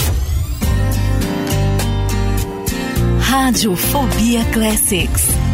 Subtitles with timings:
[3.20, 5.47] Radiofobia Classics.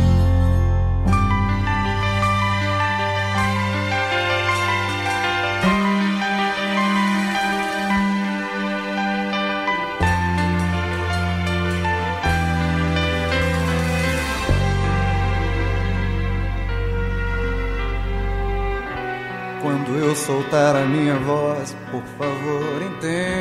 [20.13, 23.33] Eu soltar a minha voz, por favor, entenda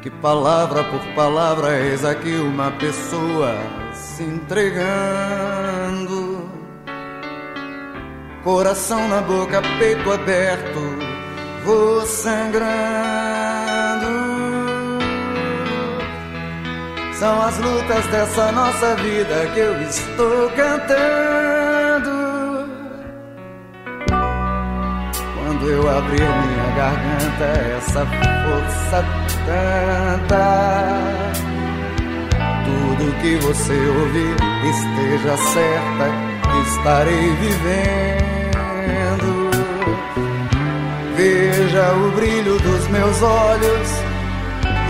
[0.00, 3.56] que palavra por palavra eis aqui uma pessoa
[3.92, 4.78] se entregando.
[8.44, 10.80] Coração na boca, peito aberto,
[11.64, 12.68] vou sangrando.
[17.14, 21.67] São as lutas dessa nossa vida que eu estou cantando.
[25.48, 27.44] Quando eu abrir minha garganta,
[27.78, 29.02] essa força
[29.46, 30.44] tanta.
[32.66, 34.36] Tudo que você ouvir,
[34.68, 36.10] esteja certa
[36.42, 38.28] que estarei vivendo.
[41.16, 43.88] Veja o brilho dos meus olhos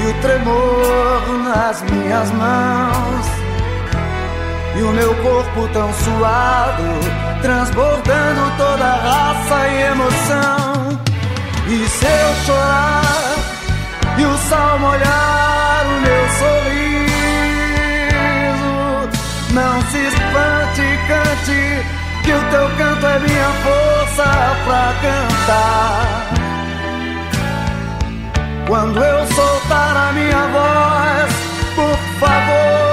[0.02, 3.37] e o tremor nas minhas mãos.
[4.76, 6.84] E o meu corpo tão suado,
[7.42, 11.00] transbordando toda raça e emoção.
[11.66, 13.34] E se eu chorar
[14.18, 17.08] e o sol molhar o meu sorriso,
[19.52, 21.60] não se espante, cante,
[22.24, 24.28] que o teu canto é minha força
[24.64, 26.28] pra cantar.
[28.66, 31.32] Quando eu soltar a minha voz,
[31.74, 32.87] por favor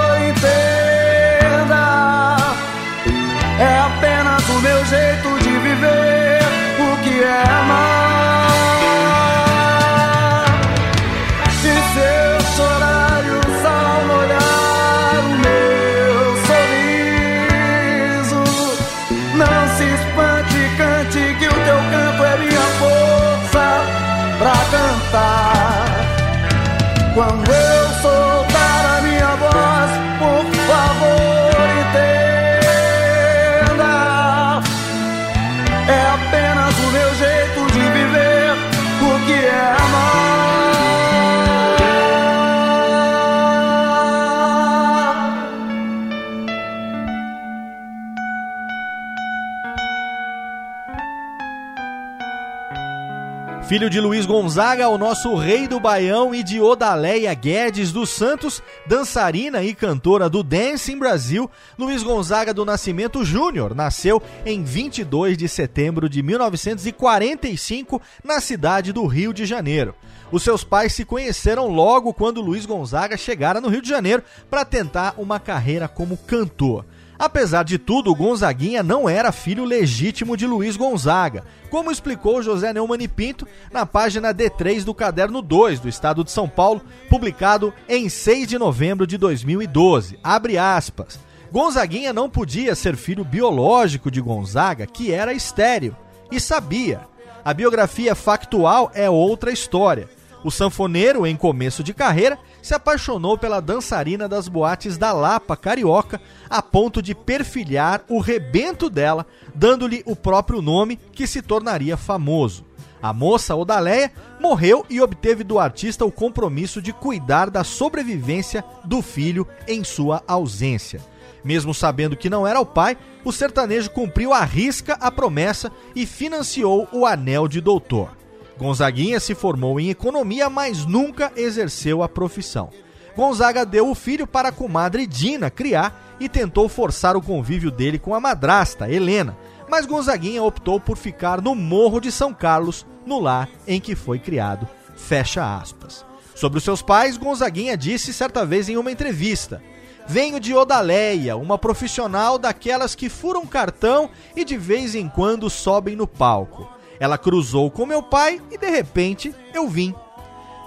[53.76, 58.62] Filho de Luiz Gonzaga, o nosso rei do Baião, e de Odaleia Guedes dos Santos,
[58.86, 65.36] dançarina e cantora do Dance em Brasil, Luiz Gonzaga do Nascimento Júnior nasceu em 22
[65.36, 69.94] de setembro de 1945 na cidade do Rio de Janeiro.
[70.32, 74.64] Os seus pais se conheceram logo quando Luiz Gonzaga chegara no Rio de Janeiro para
[74.64, 76.82] tentar uma carreira como cantor.
[77.18, 83.08] Apesar de tudo, Gonzaguinha não era filho legítimo de Luiz Gonzaga, como explicou José Neumann
[83.08, 88.48] Pinto na página D3 do Caderno 2 do Estado de São Paulo, publicado em 6
[88.48, 90.18] de novembro de 2012.
[90.22, 91.18] Abre aspas.
[91.50, 95.96] Gonzaguinha não podia ser filho biológico de Gonzaga, que era estéreo,
[96.30, 97.00] e sabia.
[97.44, 100.08] A biografia factual é outra história.
[100.44, 106.20] O sanfoneiro, em começo de carreira, se apaixonou pela dançarina das boates da Lapa carioca,
[106.50, 109.24] a ponto de perfilhar o rebento dela,
[109.54, 112.64] dando-lhe o próprio nome que se tornaria famoso.
[113.00, 114.10] A moça Odaleia
[114.40, 120.24] morreu e obteve do artista o compromisso de cuidar da sobrevivência do filho em sua
[120.26, 121.00] ausência.
[121.44, 126.04] Mesmo sabendo que não era o pai, o sertanejo cumpriu à risca a promessa e
[126.04, 128.15] financiou o anel de doutor.
[128.58, 132.70] Gonzaguinha se formou em economia, mas nunca exerceu a profissão.
[133.14, 137.98] Gonzaga deu o filho para a comadre Dina criar e tentou forçar o convívio dele
[137.98, 139.36] com a madrasta, Helena,
[139.68, 144.18] mas Gonzaguinha optou por ficar no Morro de São Carlos, no lar em que foi
[144.18, 144.68] criado.
[144.96, 146.04] Fecha aspas.
[146.34, 149.62] Sobre os seus pais, Gonzaguinha disse certa vez em uma entrevista:
[150.06, 155.96] Venho de Odaleia, uma profissional daquelas que furam cartão e de vez em quando sobem
[155.96, 156.75] no palco.
[156.98, 159.94] Ela cruzou com meu pai e de repente eu vim.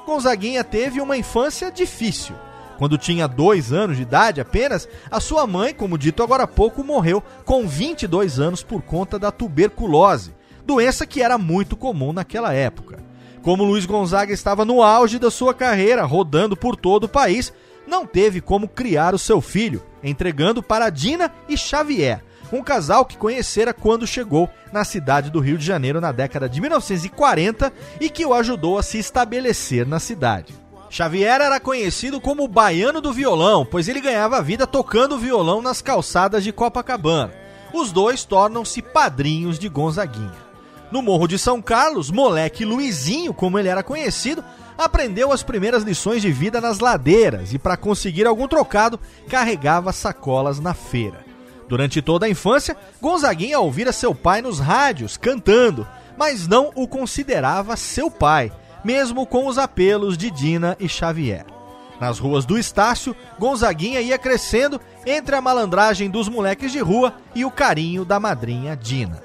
[0.06, 2.36] Gonzaguinha teve uma infância difícil.
[2.78, 6.84] Quando tinha dois anos de idade apenas, a sua mãe, como dito agora há pouco,
[6.84, 10.34] morreu com 22 anos por conta da tuberculose,
[10.66, 13.04] doença que era muito comum naquela época.
[13.42, 17.52] Como Luiz Gonzaga estava no auge da sua carreira, rodando por todo o país,
[17.86, 23.18] não teve como criar o seu filho, entregando para Dina e Xavier, um casal que
[23.18, 28.26] conhecera quando chegou na cidade do Rio de Janeiro na década de 1940 e que
[28.26, 30.54] o ajudou a se estabelecer na cidade.
[30.90, 35.82] Xavier era conhecido como o baiano do violão, pois ele ganhava vida tocando violão nas
[35.82, 37.32] calçadas de Copacabana.
[37.72, 40.50] Os dois tornam-se padrinhos de Gonzaguinha.
[40.92, 44.44] No Morro de São Carlos, moleque Luizinho, como ele era conhecido,
[44.76, 50.60] aprendeu as primeiras lições de vida nas ladeiras e, para conseguir algum trocado, carregava sacolas
[50.60, 51.29] na feira.
[51.70, 57.78] Durante toda a infância, Gonzaguinha ouvira seu pai nos rádios cantando, mas não o considerava
[57.78, 58.52] seu pai,
[58.84, 61.46] mesmo com os apelos de Dina e Xavier.
[62.02, 67.46] Nas ruas do Estácio, Gonzaguinha ia crescendo entre a malandragem dos moleques de rua e
[67.46, 69.22] o carinho da madrinha Dina.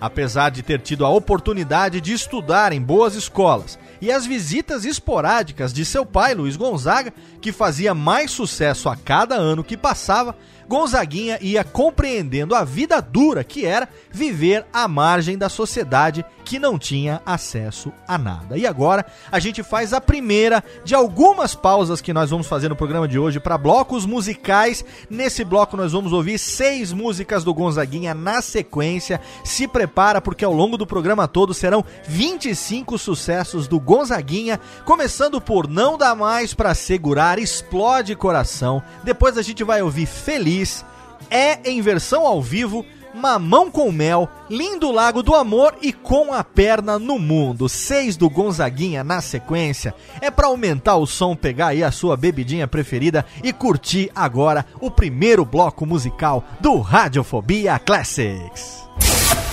[0.00, 5.72] Apesar de ter tido a oportunidade de estudar em boas escolas e as visitas esporádicas
[5.72, 10.36] de seu pai, Luiz Gonzaga, que fazia mais sucesso a cada ano que passava,
[10.68, 16.78] Gonzaguinha ia compreendendo a vida dura que era viver à margem da sociedade que não
[16.78, 18.58] tinha acesso a nada.
[18.58, 22.76] E agora a gente faz a primeira de algumas pausas que nós vamos fazer no
[22.76, 24.84] programa de hoje para blocos musicais.
[25.08, 29.18] Nesse bloco nós vamos ouvir seis músicas do Gonzaguinha na sequência.
[29.42, 35.66] Se prepara porque ao longo do programa todo serão 25 sucessos do Gonzaguinha, começando por
[35.66, 38.82] Não dá mais para segurar, Explode Coração.
[39.02, 40.84] Depois a gente vai ouvir Feliz,
[41.30, 46.42] é em versão ao vivo Mamão com Mel, Lindo Lago do Amor e Com a
[46.42, 47.68] Perna no Mundo.
[47.68, 49.94] Seis do Gonzaguinha na sequência.
[50.20, 54.90] É para aumentar o som, pegar aí a sua bebidinha preferida e curtir agora o
[54.90, 58.82] primeiro bloco musical do Radiofobia Classics.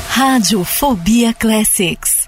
[0.10, 2.19] Radiofobia Classics.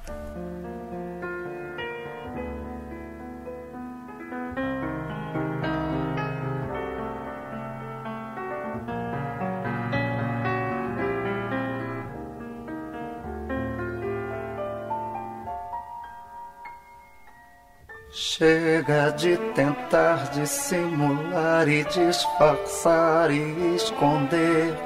[18.23, 24.77] Chega de tentar dissimular e disfarçar e esconder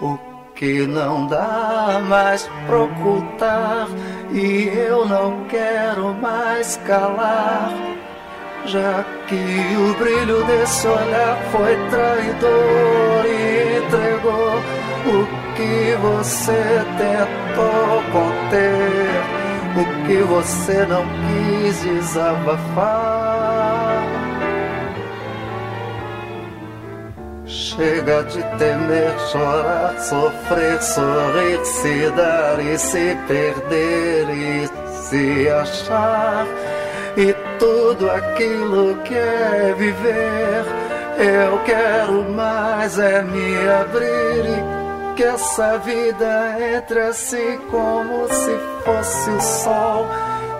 [0.00, 0.18] o
[0.54, 3.86] que não dá mais pra ocultar
[4.32, 7.70] e eu não quero mais calar.
[8.64, 14.54] Já que o brilho desse olhar foi traidor e entregou
[15.12, 19.43] o que você tentou conter
[19.76, 23.24] o que você não quis desabafar.
[27.44, 36.46] Chega de temer, chorar, sofrer, sorrir, se dar e se perder e se achar.
[37.16, 40.64] E tudo aquilo que é viver,
[41.18, 44.83] eu quero mais é me abrir e
[45.14, 50.06] que essa vida entre assim como se fosse o sol,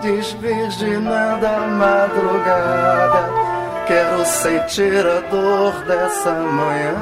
[0.00, 3.30] desvirginando a madrugada.
[3.87, 6.94] Quero sentir a dor dessa manhã.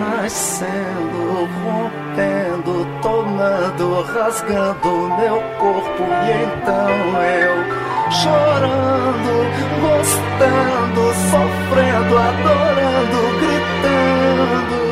[0.00, 9.34] Nascendo, rompendo, tomando, rasgando meu corpo, e então eu chorando,
[9.80, 14.84] gostando, sofrendo, adorando, gritando.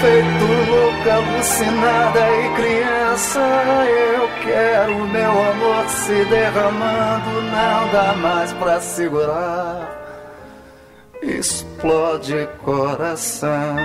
[0.00, 8.80] Feito louca, alucinada e criança, eu quero meu amor se derramando, não dá mais pra
[8.80, 9.90] segurar.
[11.22, 13.76] Explode coração.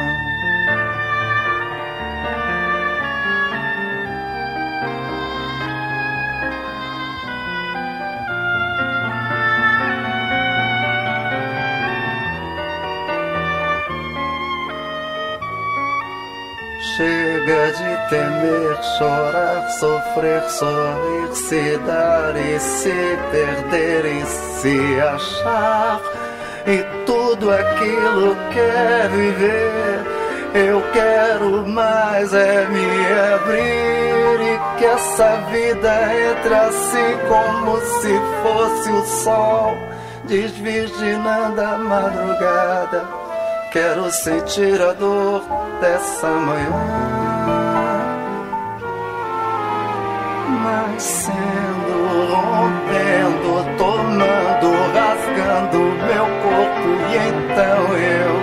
[17.42, 26.00] De temer, chorar, sofrer, sorrir, se dar e se perder e se achar.
[26.68, 30.06] E tudo aquilo que é viver,
[30.54, 32.86] eu quero mais é me
[33.34, 39.76] abrir e que essa vida entre assim como se fosse o sol,
[40.26, 43.21] desvirginando a madrugada
[43.72, 45.44] Quero sentir a dor
[45.80, 46.72] dessa manhã.
[50.62, 51.96] Nascendo,
[52.34, 56.90] rompendo, tomando, rasgando meu corpo.
[57.08, 58.34] E então eu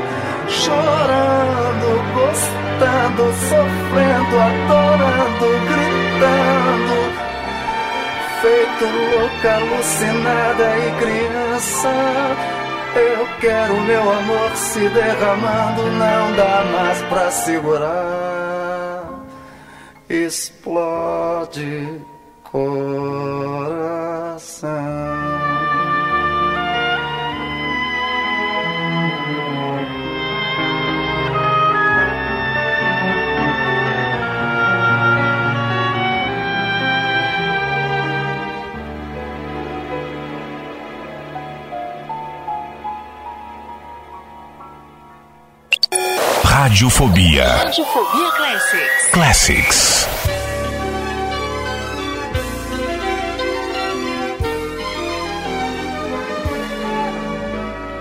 [0.49, 6.97] chorando, gostando, sofrendo, adorando, gritando.
[8.41, 12.58] Feito louca, alucinada e criança
[12.95, 19.05] eu quero meu amor se derramando, não dá mais pra segurar.
[20.09, 22.01] Explode
[22.43, 22.99] coração.
[46.61, 47.47] Radiofobia.
[47.47, 49.11] Radiofobia Classics.
[49.13, 50.09] Classics.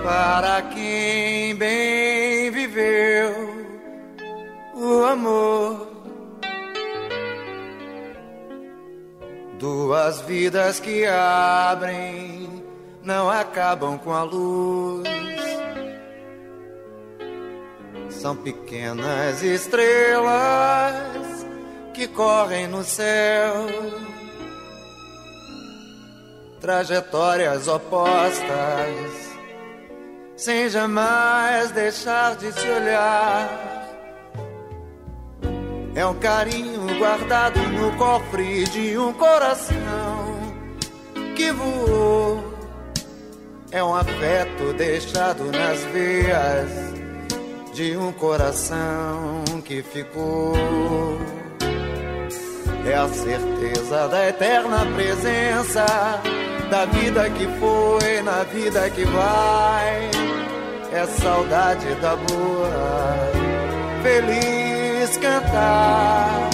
[0.04, 3.68] Para quem bem viveu
[4.74, 5.88] o amor,
[9.60, 12.64] duas vidas que abrem,
[13.04, 15.08] não acabam com a luz
[18.10, 20.96] são pequenas estrelas
[21.94, 23.68] que correm no céu.
[26.60, 29.28] Trajetórias opostas
[30.36, 33.78] sem jamais deixar de se olhar.
[35.96, 40.38] É um carinho guardado no cofre de um coração
[41.36, 42.54] que voou.
[43.72, 46.97] É um afeto deixado nas veias
[47.78, 50.56] de um coração que ficou.
[52.88, 55.86] É a certeza da eterna presença
[56.72, 60.10] da vida que foi, na vida que vai.
[60.92, 63.30] É saudade da boa,
[64.02, 66.50] feliz cantar.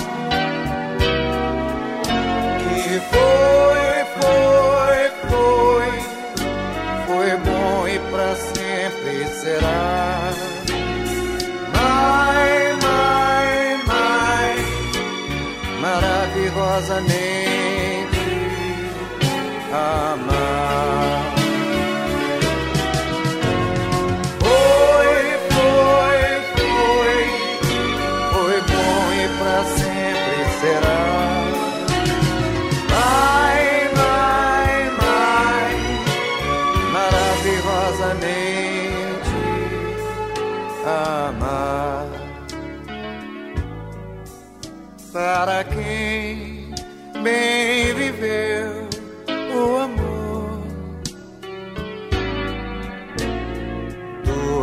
[2.59, 5.87] Que foi, foi, foi,
[7.07, 10.22] foi bom e pra sempre será.
[16.73, 18.17] Maravilhosamente
[19.71, 20.32] amar.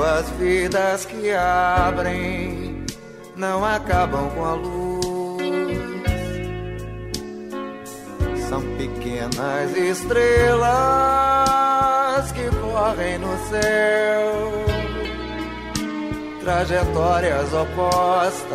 [0.01, 2.87] Duas vidas que abrem,
[3.37, 5.45] não acabam com a luz.
[8.49, 10.73] São pequenas estrelas
[12.33, 14.65] que correm no céu,
[16.41, 18.49] trajetórias opostas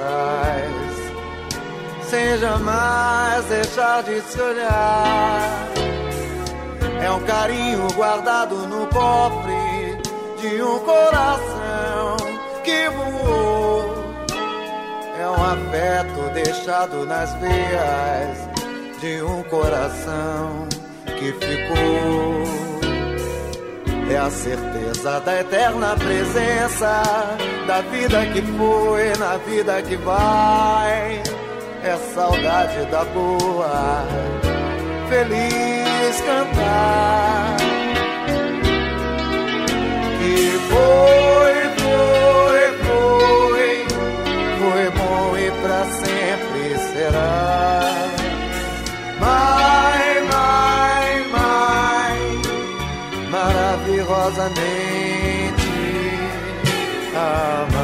[2.09, 5.67] sem jamais deixar de se olhar.
[7.03, 9.44] É um carinho guardado no cofre
[10.49, 12.17] de um coração
[12.63, 13.95] que voou.
[15.19, 18.49] É um afeto deixado nas veias
[18.99, 20.67] de um coração
[21.17, 22.43] que ficou.
[24.11, 27.01] É a certeza da eterna presença
[27.65, 31.23] da vida que foi na vida que vai.
[31.83, 34.05] É saudade da boa,
[35.09, 37.64] feliz cantar.
[40.75, 43.69] Foi, foi, foi,
[44.59, 47.33] foi bom e pra sempre será.
[49.19, 52.19] Mai, mai, mai,
[53.31, 55.71] maravilhosamente
[57.15, 57.74] amar.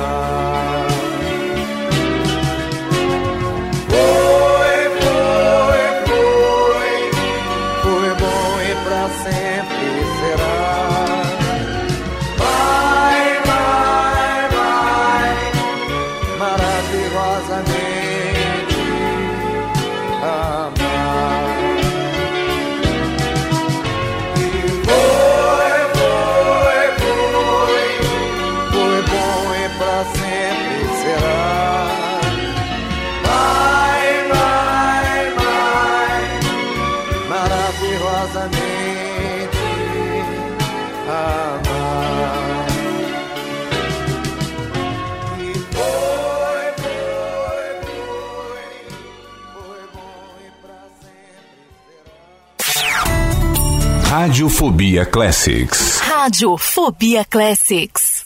[54.32, 56.00] Radiofobia Classics.
[56.00, 58.24] Radiofobia Classics.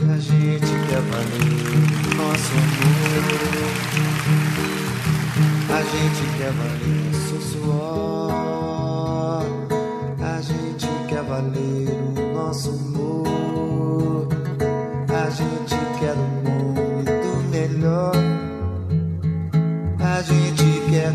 [0.00, 1.60] A gente quer valer
[2.16, 3.26] nosso amor.
[5.68, 7.15] A gente quer valer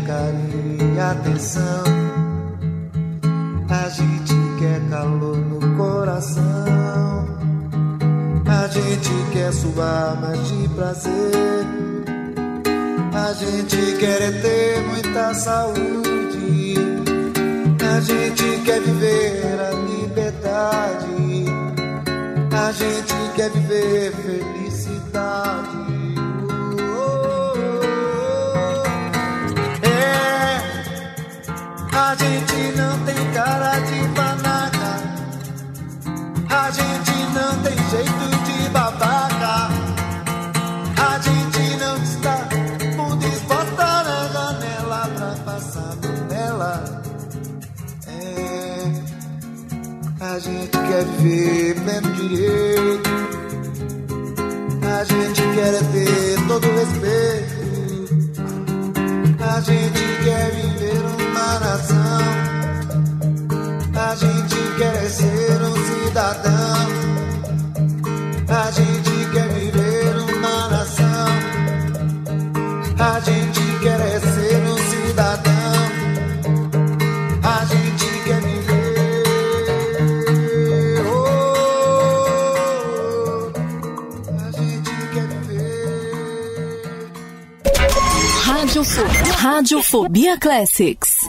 [0.02, 1.84] porcaria, atenção.
[3.68, 6.42] A gente quer calor no coração.
[8.46, 11.66] A gente quer suar, mais de prazer.
[13.14, 16.74] A gente quer é ter muita saúde.
[17.80, 21.44] A gente quer viver a liberdade.
[22.52, 25.81] A gente quer viver felicidade.
[31.94, 34.92] A gente não tem cara de banana.
[36.48, 37.81] A gente não tem
[89.92, 91.28] Fobia Classics.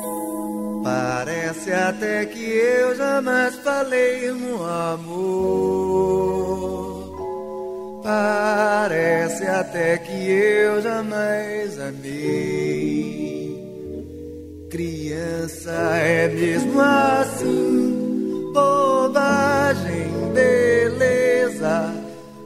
[0.86, 5.12] Parece até que eu jamais falei no amor.
[8.02, 13.52] Parece até que eu jamais amei.
[14.72, 21.94] Criança é mesmo assim, bobagem, beleza,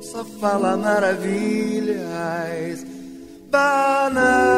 [0.01, 2.07] só fala maravilhas
[3.51, 4.56] banais.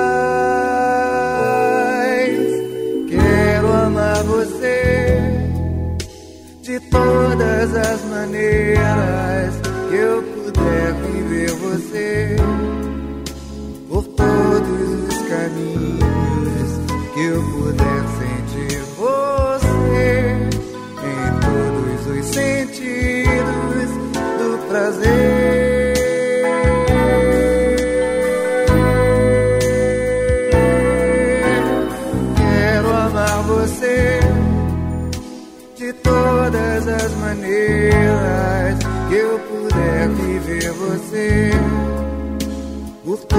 [6.89, 9.55] todas as maneiras
[9.89, 12.58] que eu puder viver você.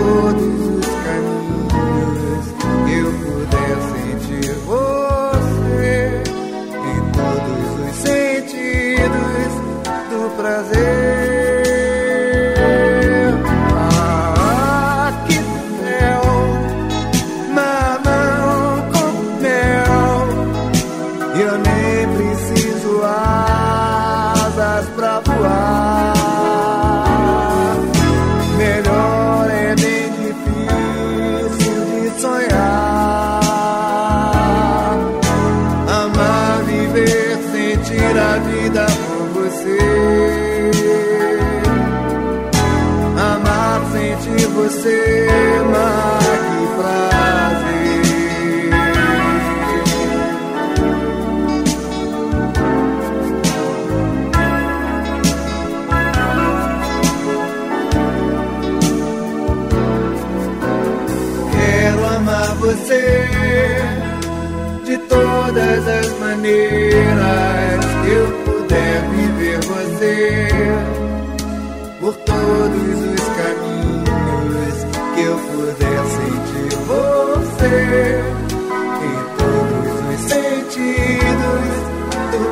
[0.01, 0.50] good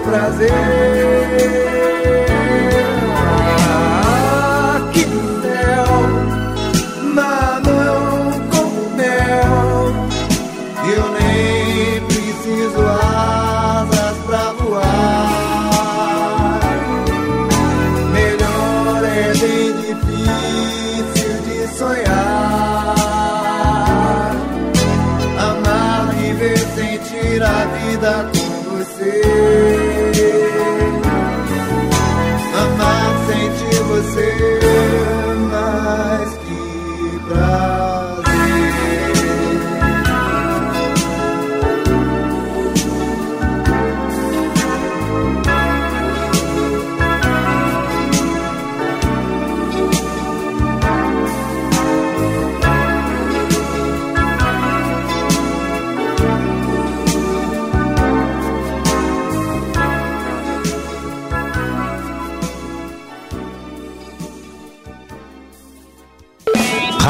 [0.09, 1.98] prazer.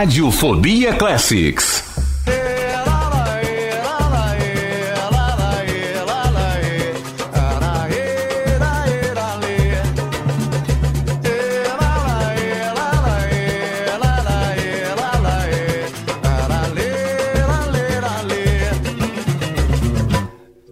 [0.00, 1.82] Radiofobia Classics.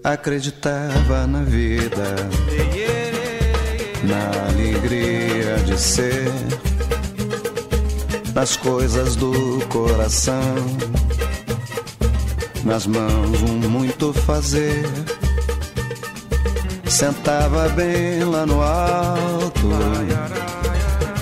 [0.05, 2.15] Acreditava na vida,
[4.05, 6.56] na alegria de ser
[8.37, 10.55] nas coisas do coração,
[12.65, 14.85] nas mãos um muito fazer.
[16.87, 19.71] Sentava bem lá no alto,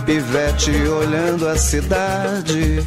[0.05, 2.83] pivete olhando a cidade,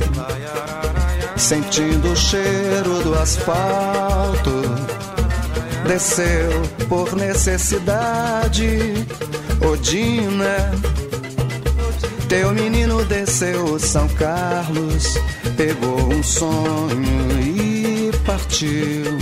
[1.38, 4.52] sentindo o cheiro do asfalto
[5.88, 8.94] desceu por necessidade.
[9.66, 10.72] Odina,
[12.28, 15.18] teu menino desceu São Carlos,
[15.56, 19.18] pegou um sonho e partiu.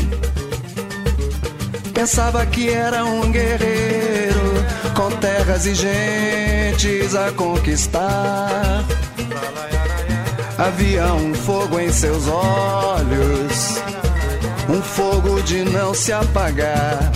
[1.94, 4.66] Pensava que era um guerreiro
[4.96, 8.84] com terras e gentes a conquistar.
[10.58, 13.82] Havia um fogo em seus olhos,
[14.70, 17.12] um fogo de não se apagar.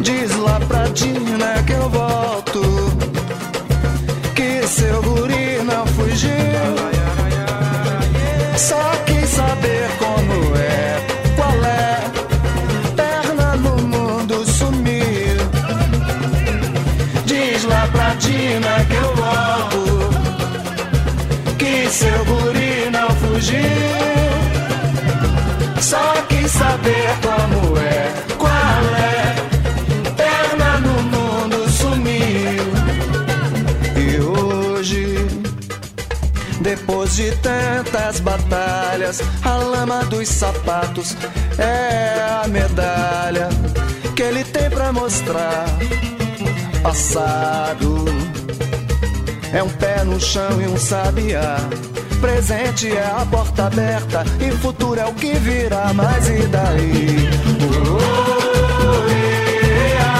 [0.00, 2.60] Diz lá pra Dina que eu volto,
[4.84, 6.30] seu guri não fugiu.
[8.56, 8.83] Só
[38.94, 41.16] batalhas, a lama dos sapatos
[41.58, 43.48] é a medalha
[44.14, 45.66] que ele tem pra mostrar.
[46.82, 48.04] Passado
[49.52, 51.56] é um pé no chão e um sabiá.
[52.20, 55.92] Presente é a porta aberta e futuro é o que virá.
[55.92, 57.28] Mas e daí?
[59.90, 60.12] Ea.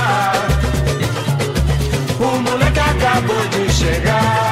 [2.19, 4.44] O moleque acabou de chegar.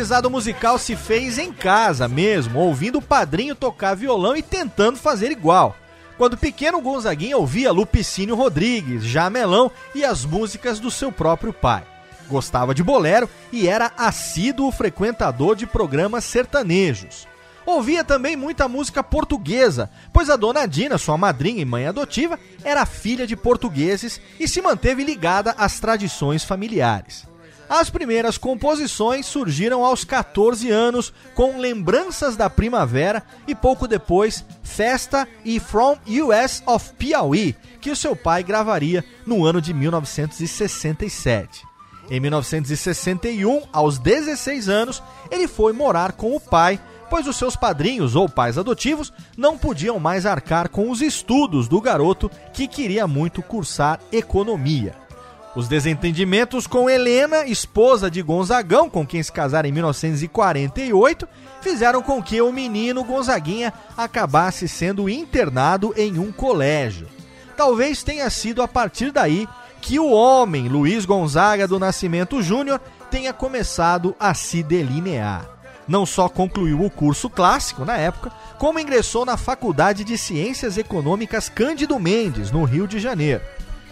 [0.00, 5.30] Aprendizado musical se fez em casa mesmo, ouvindo o padrinho tocar violão e tentando fazer
[5.30, 5.76] igual.
[6.16, 11.84] Quando pequeno, Gonzaguinha ouvia Lupicínio Rodrigues, Jamelão e as músicas do seu próprio pai.
[12.28, 17.28] Gostava de bolero e era assíduo frequentador de programas sertanejos.
[17.66, 22.86] Ouvia também muita música portuguesa, pois a dona Dina, sua madrinha e mãe adotiva, era
[22.86, 27.28] filha de portugueses e se manteve ligada às tradições familiares.
[27.70, 35.28] As primeiras composições surgiram aos 14 anos com Lembranças da Primavera e pouco depois Festa
[35.44, 41.62] e From US of Piauí, que o seu pai gravaria no ano de 1967.
[42.10, 48.16] Em 1961, aos 16 anos, ele foi morar com o pai, pois os seus padrinhos
[48.16, 53.40] ou pais adotivos não podiam mais arcar com os estudos do garoto que queria muito
[53.42, 55.08] cursar economia.
[55.54, 61.26] Os desentendimentos com Helena, esposa de Gonzagão, com quem se casaram em 1948,
[61.60, 67.08] fizeram com que o menino Gonzaguinha acabasse sendo internado em um colégio.
[67.56, 69.48] Talvez tenha sido a partir daí
[69.80, 75.48] que o homem Luiz Gonzaga do Nascimento Júnior tenha começado a se delinear.
[75.88, 81.48] Não só concluiu o curso clássico na época, como ingressou na Faculdade de Ciências Econômicas
[81.48, 83.42] Cândido Mendes, no Rio de Janeiro.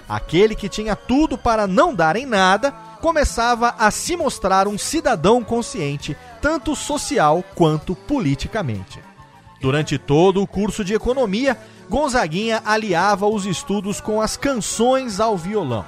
[0.09, 5.45] Aquele que tinha tudo para não dar em nada, começava a se mostrar um cidadão
[5.45, 9.01] consciente, tanto social quanto politicamente.
[9.61, 11.59] Durante todo o curso de economia,
[11.91, 15.85] Gonzaguinha aliava os estudos com as canções ao violão.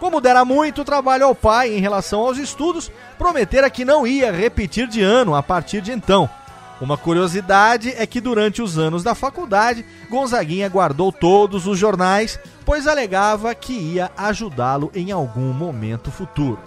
[0.00, 4.88] Como dera muito trabalho ao pai em relação aos estudos, prometera que não ia repetir
[4.88, 6.28] de ano a partir de então.
[6.80, 12.40] Uma curiosidade é que durante os anos da faculdade, Gonzaguinha guardou todos os jornais,
[12.72, 16.58] pois alegava que ia ajudá-lo em algum momento futuro.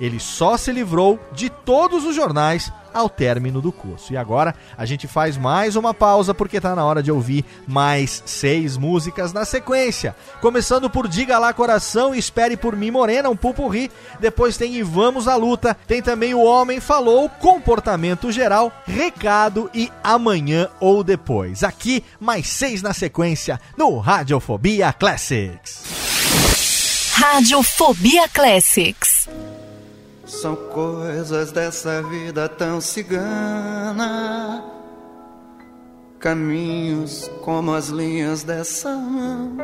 [0.00, 4.12] Ele só se livrou de todos os jornais ao término do curso.
[4.12, 8.22] E agora a gente faz mais uma pausa porque tá na hora de ouvir mais
[8.26, 10.14] seis músicas na sequência.
[10.40, 13.90] Começando por Diga Lá Coração, Espere por Mim Morena, um pupurri.
[14.20, 15.76] Depois tem E Vamos à Luta.
[15.86, 21.62] Tem também O Homem Falou, Comportamento Geral, Recado e Amanhã ou Depois.
[21.62, 25.84] Aqui, mais seis na sequência no Radiofobia Classics.
[27.12, 29.28] Radiofobia Classics.
[30.40, 34.64] São coisas dessa vida tão cigana,
[36.20, 39.56] caminhos como as linhas dessa mão.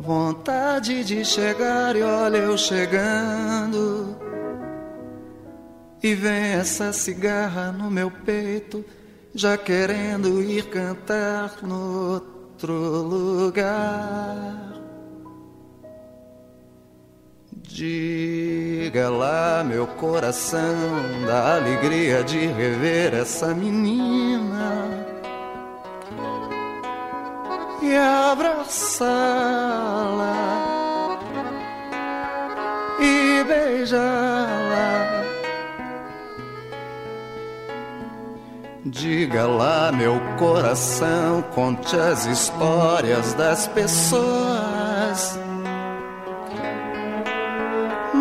[0.00, 4.16] Vontade de chegar e olha eu chegando.
[6.02, 8.82] E vem essa cigarra no meu peito,
[9.34, 14.77] já querendo ir cantar no outro lugar.
[17.70, 20.74] Diga lá, meu coração,
[21.26, 25.06] da alegria de rever essa menina.
[27.82, 29.04] E abraçá-la.
[32.98, 35.24] E beijá-la.
[38.86, 45.38] Diga lá, meu coração, conte as histórias das pessoas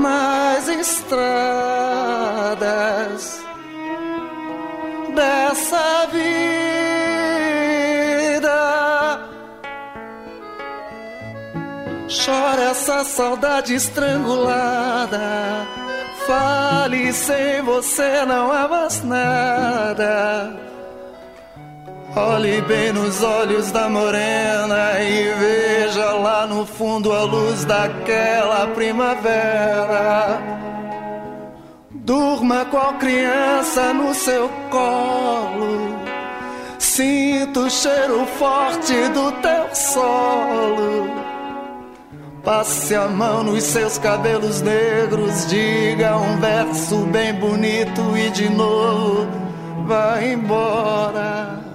[0.02, 1.18] nas estradas
[5.14, 6.48] dessa vida.
[12.08, 15.68] Chora essa saudade estrangulada.
[16.26, 20.54] Fale sem você não há mais nada.
[22.18, 30.42] Olhe bem nos olhos da morena e veja lá no fundo a luz daquela primavera.
[31.92, 35.96] Durma qual criança no seu colo.
[36.80, 41.08] Sinto o cheiro forte do teu solo.
[42.44, 49.28] Passe a mão nos seus cabelos negros, diga um verso bem bonito e de novo
[49.86, 51.67] vai embora.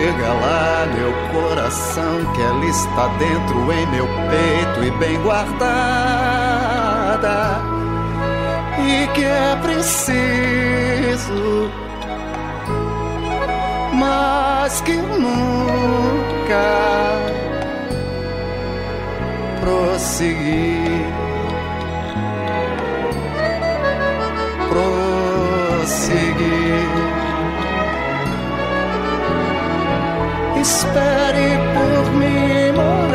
[0.00, 5.60] Chega lá, meu coração, que ela está dentro em meu peito e bem guardada.
[8.78, 10.50] E que é preciso,
[13.92, 15.28] mas que nunca
[19.60, 21.04] prosseguir.
[24.70, 25.19] Prosseguir.
[30.60, 33.10] Espere por mim, morena.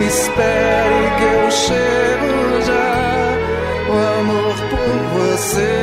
[0.00, 2.32] Espere que eu chego
[2.64, 2.96] já.
[3.90, 5.76] O amor por você.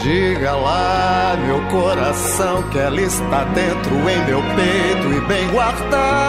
[0.00, 6.22] Diga lá, meu coração, que ela está dentro em meu peito e bem guardada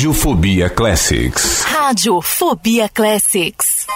[0.00, 1.62] Radiofobia Classics.
[1.64, 3.86] Radiofobia Classics.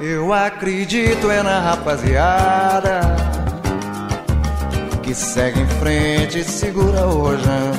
[0.00, 3.00] Eu acredito é na rapaziada
[5.02, 7.72] que segue em frente e segura rojão.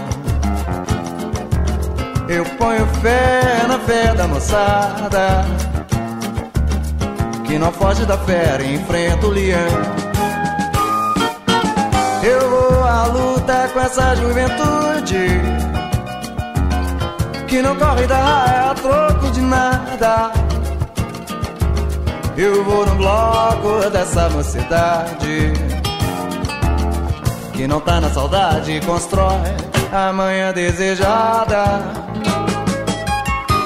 [2.27, 5.64] Eu ponho fé na fé da moçada
[7.55, 9.59] que não foge da fera enfrenta o leão.
[12.21, 15.27] Eu vou à luta com essa juventude
[17.47, 20.33] que não corre da raia a troco de nada.
[22.35, 25.53] Eu vou no bloco dessa mocidade
[27.53, 29.55] que não tá na saudade constrói
[29.93, 31.81] a manhã desejada.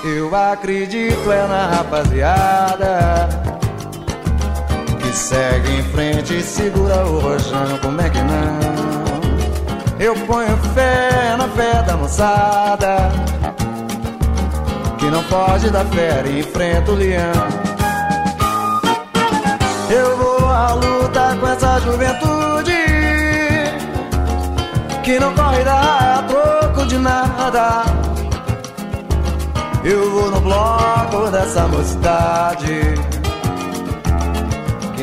[0.04, 3.39] Eu acredito é na rapaziada
[5.30, 7.78] segue em frente e segura o rojão.
[7.82, 8.60] Como é que não?
[10.00, 13.12] Eu ponho fé na fé da moçada
[14.98, 17.48] que não foge da fera e enfrenta o leão.
[19.90, 22.80] Eu vou à luta com essa juventude
[25.04, 27.84] que não corre da troco de nada.
[29.84, 33.19] Eu vou no bloco dessa mocidade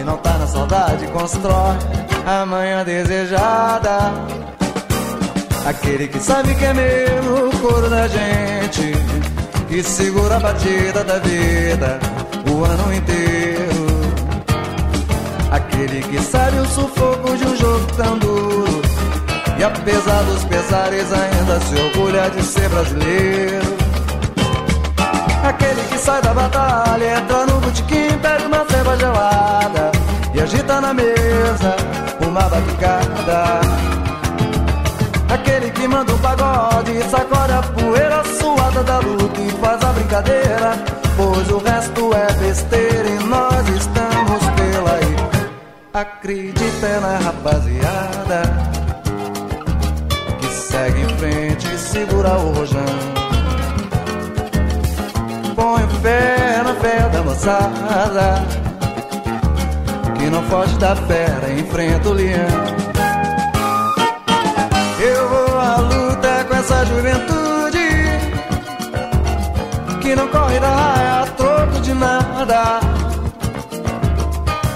[0.07, 1.76] não tá na saudade, constrói
[2.24, 4.12] a manhã desejada.
[5.66, 8.92] Aquele que sabe que é mesmo o coro da gente,
[9.68, 11.98] que segura a batida da vida
[12.48, 13.86] o ano inteiro.
[15.50, 18.82] Aquele que sabe o sufoco de um jogo tão duro
[19.59, 23.76] e apesar dos pesares ainda se orgulha de ser brasileiro.
[25.42, 29.95] Aquele que sai da batalha, entra no botequim, pega uma ceva gelada
[30.81, 31.77] na mesa
[32.27, 33.61] uma batucada.
[35.33, 40.85] Aquele que manda um pagode, sacode a poeira suada da luta e faz a brincadeira,
[41.16, 45.16] pois o resto é besteira e nós estamos pela aí.
[45.95, 48.43] Acredita na rapaziada
[50.39, 53.16] que segue em frente e segura o rojão
[55.57, 58.65] ponho fé na fé da moçada
[60.27, 62.49] Que não foge da fera, enfrenta o leão.
[64.99, 67.79] Eu vou à luta com essa juventude
[70.01, 72.81] Que não corre da raia a troco de nada.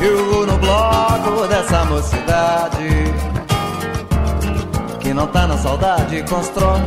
[0.00, 3.12] Eu vou no bloco dessa mocidade
[5.00, 6.80] Que não tá na saudade, constrói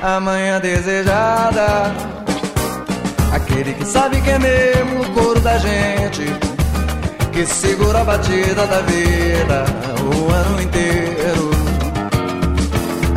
[0.00, 1.92] a manhã desejada.
[3.32, 6.43] Aquele que sabe que é mesmo o couro da gente
[7.34, 9.64] Que segura a batida da vida
[10.00, 11.50] o ano inteiro.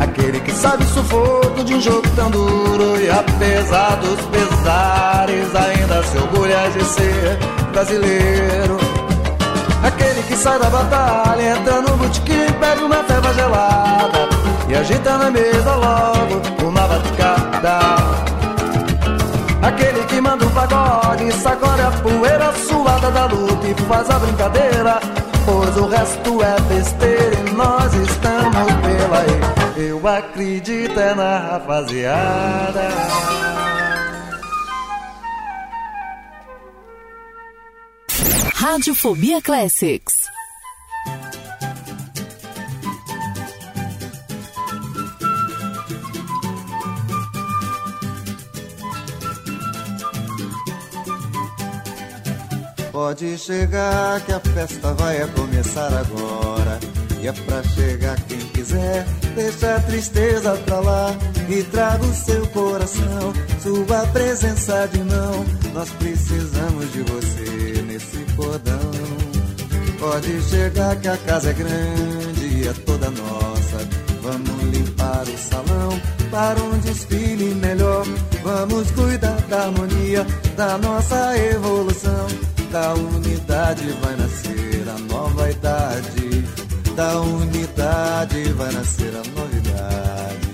[0.00, 6.02] Aquele que sabe o sufoco de um jogo tão duro E apesar dos pesares ainda
[6.02, 7.38] se orgulha de ser
[7.70, 8.76] brasileiro.
[9.84, 14.28] Aquele que sai da batalha, entra no botequim, pega uma ceva gelada
[14.68, 17.78] E agita na mesa logo uma batucada.
[19.62, 22.52] Aquele que manda um pagode, sacode a poeira
[23.00, 25.00] da luta e faz a brincadeira.
[25.44, 29.88] Pois o resto é besteira e nós estamos pela aí.
[29.88, 32.88] Eu acredito é na rapaziada.
[38.54, 40.27] Radiofobia Classics.
[53.00, 56.80] Pode chegar que a festa vai começar agora.
[57.22, 61.16] E é pra chegar quem quiser, deixa a tristeza pra lá
[61.48, 63.32] e traga o seu coração,
[63.62, 65.44] sua presença de mão.
[65.72, 68.90] Nós precisamos de você nesse cordão.
[70.00, 73.88] Pode chegar que a casa é grande e é toda nossa.
[74.22, 76.00] Vamos limpar o salão
[76.32, 78.04] para um desfile melhor.
[78.42, 80.26] Vamos cuidar da harmonia
[80.56, 86.44] da nossa evolução da unidade vai nascer a nova idade.
[86.94, 90.48] Da unidade vai nascer a novidade.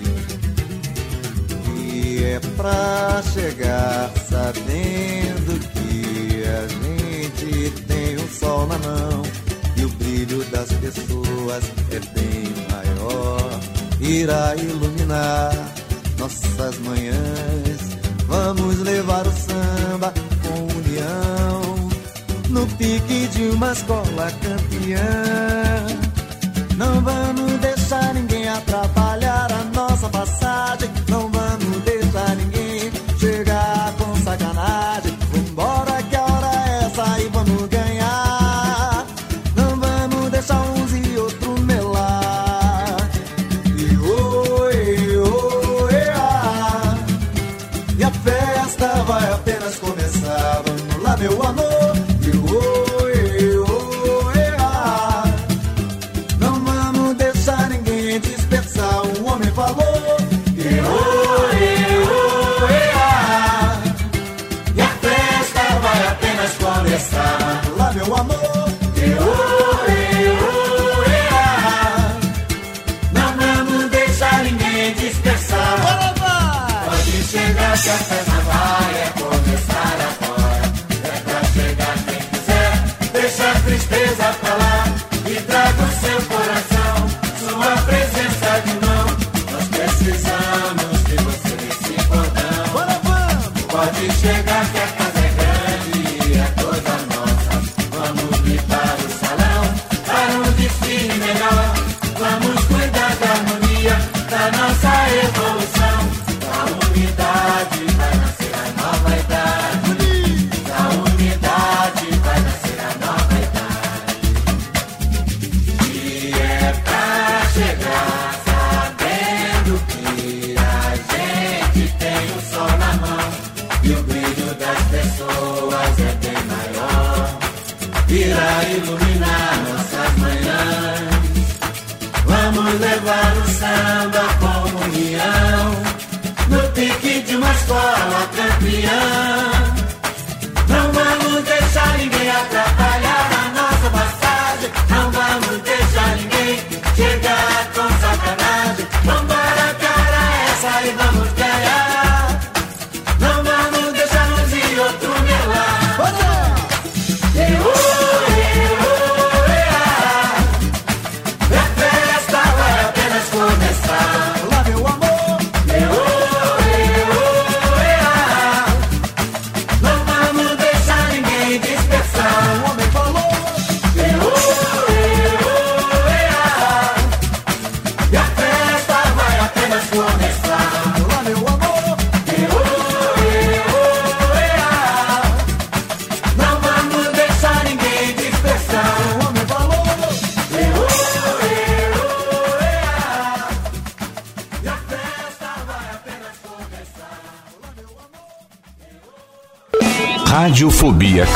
[1.77, 9.23] E é pra chegar sabendo que a gente tem um sol na mão.
[9.75, 13.59] E o brilho das pessoas é bem maior.
[13.99, 15.53] Irá iluminar
[16.17, 17.95] nossas manhãs.
[18.27, 20.13] Vamos levar o samba
[22.77, 25.85] pique de uma escola campeã.
[26.77, 28.94] Não vamos deixar ninguém atrapalhar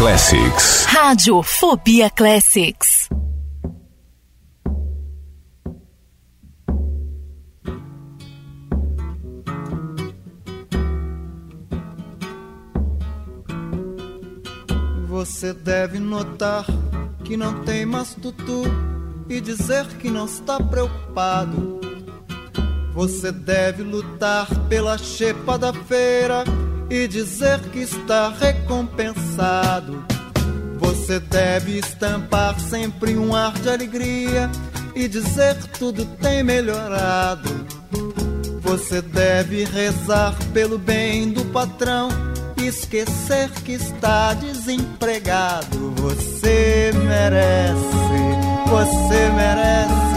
[0.10, 0.86] Classics.
[0.86, 3.08] Rádio Fobia Classics.
[15.08, 16.66] Você deve notar
[17.24, 18.64] que não tem mais tutu
[19.30, 21.80] e dizer que não está preocupado.
[22.94, 26.44] Você deve lutar pela chepa da feira
[26.90, 30.04] e dizer que está recompensado.
[30.80, 34.50] Você deve estampar sempre um ar de alegria
[34.96, 37.50] e dizer tudo tem melhorado.
[38.62, 42.10] Você deve rezar pelo bem do patrão
[42.58, 45.92] e esquecer que está desempregado.
[45.98, 47.80] Você merece,
[48.68, 50.09] você merece.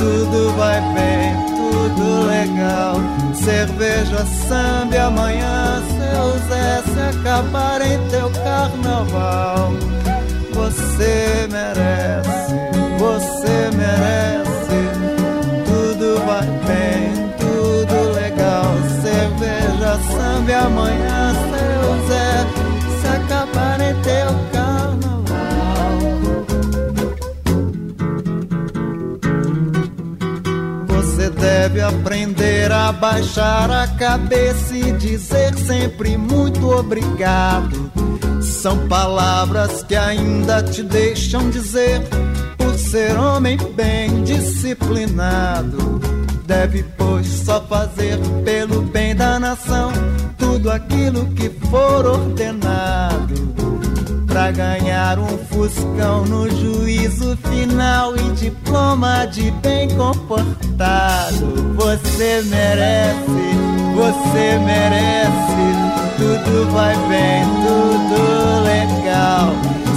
[0.00, 2.94] Tudo vai bem, tudo legal.
[3.34, 9.74] Cerveja, samba amanhã, seu Zé, se acabar em teu carnaval.
[10.54, 12.54] Você merece,
[12.98, 14.80] você merece.
[15.66, 18.72] Tudo vai bem, tudo legal.
[19.02, 22.46] Cerveja, samba amanhã, seu Zé,
[23.02, 24.59] se acabar em teu carnaval.
[31.60, 37.92] Deve aprender a baixar a cabeça e dizer sempre muito obrigado.
[38.40, 42.00] São palavras que ainda te deixam dizer
[42.56, 46.00] por ser homem bem disciplinado.
[46.46, 49.92] Deve, pois, só fazer pelo bem da nação
[50.38, 53.59] tudo aquilo que for ordenado
[54.30, 61.74] pra ganhar um fuscão no juízo final e diploma de bem comportado.
[61.74, 63.50] Você merece,
[63.94, 65.90] você merece.
[66.16, 69.52] Tudo vai bem, tudo legal.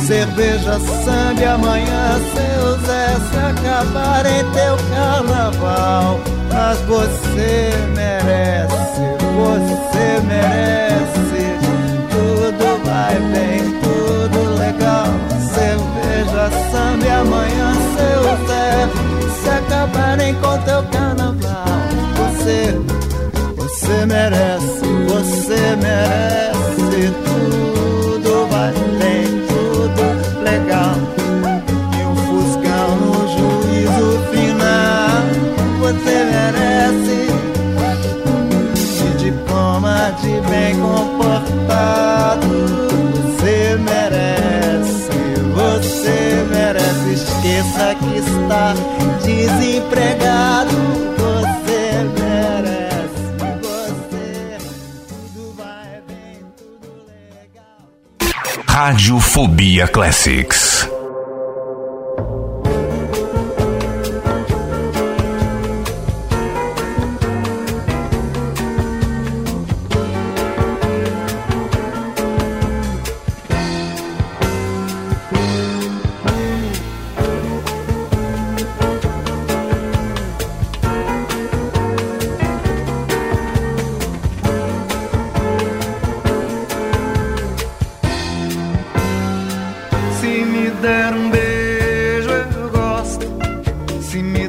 [0.08, 6.20] Cerveja, samba e amanhã seu Zé se acabar em teu carnaval.
[6.52, 9.02] Mas você merece,
[9.36, 11.04] você merece.
[12.10, 13.73] Tudo vai bem,
[17.24, 18.90] amanhã, seu Zé.
[19.42, 21.66] Se acabarem com teu carnaval,
[22.18, 22.60] você,
[23.56, 28.48] você merece, você merece tudo.
[28.50, 30.04] Vai, tem tudo
[30.44, 30.96] legal.
[31.98, 35.24] E um fuscão no juízo final,
[35.80, 37.20] você merece.
[39.04, 42.43] E diploma de bem comportado.
[47.44, 48.74] Esqueça que está
[49.22, 50.72] desempregado.
[51.18, 51.82] Você
[52.18, 53.24] merece,
[53.62, 54.58] você.
[55.10, 57.90] Tudo vai bem, tudo legal.
[58.66, 60.73] Radiofobia Classics.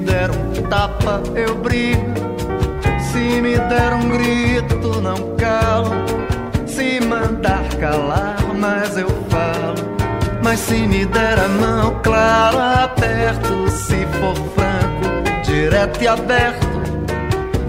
[0.04, 2.14] Der um tapa, eu brigo.
[3.12, 5.90] Se me der um grito, não calo.
[6.66, 9.94] Se mandar calar, mas eu falo.
[10.42, 13.70] Mas se me der a mão, claro, aperto.
[13.70, 16.66] Se for franco, direto e aberto.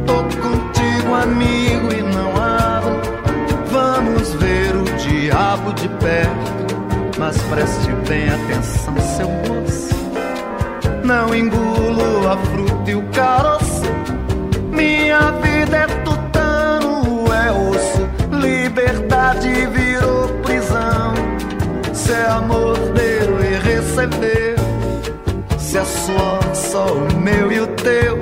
[0.05, 2.99] Tô contigo, amigo, e não abro.
[3.71, 6.55] Vamos ver o diabo de perto.
[7.17, 9.44] Mas preste bem atenção, seu.
[11.05, 13.83] Não engulo a fruta e o caroço.
[14.71, 18.09] Minha vida é tutano, é osso.
[18.31, 21.13] Liberdade virou prisão.
[21.93, 24.55] Se é amor, deu e receber.
[25.59, 28.19] Se é suor, só o meu e o teu.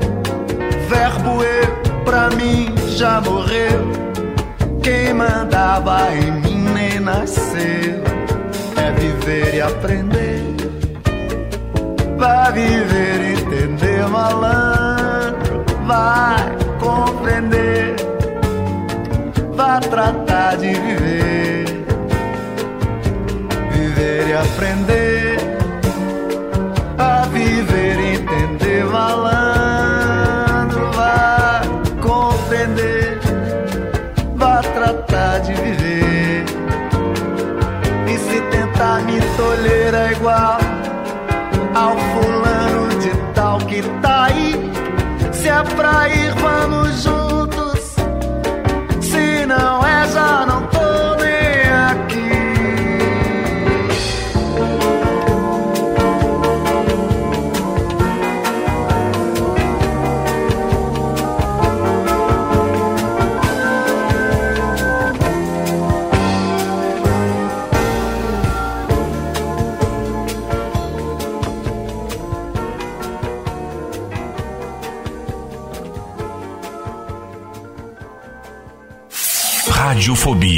[0.89, 3.89] Verbo eu, pra mim, já morreu.
[4.83, 8.03] Quem mandava em mim nem nasceu
[8.75, 10.32] é viver e aprender.
[12.23, 15.65] Vai viver entender, malandro.
[15.85, 17.95] Vai compreender.
[19.53, 21.65] Vai tratar de viver.
[23.73, 25.37] Viver e aprender.
[26.97, 30.89] A viver entender, malandro.
[30.93, 31.61] Vai
[32.01, 33.19] compreender.
[34.37, 36.45] Vai tratar de viver.
[38.07, 40.62] E se tentar me tolher é igual
[45.75, 47.22] pra ir, vamos juntos.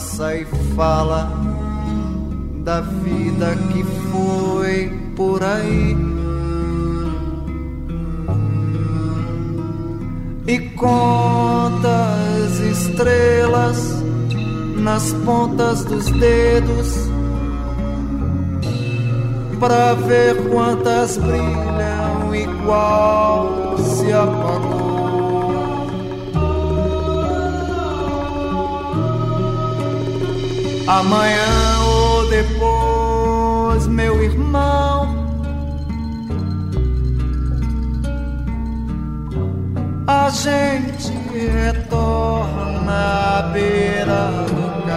[0.00, 1.30] Abraça e fala
[2.64, 6.10] da vida que foi por aí.
[10.46, 14.02] e conta as estrelas
[14.78, 17.08] nas pontas dos dedos
[19.60, 22.32] para ver quantas brilham
[22.64, 24.59] qual se apagou.
[30.98, 35.20] Amanhã ou depois, meu irmão.
[40.10, 44.90] a gente retorna à beira do cais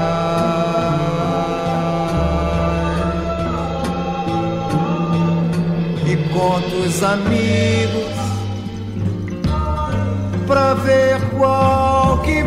[6.07, 8.15] e conta os amigos
[10.47, 12.41] pra ver qual que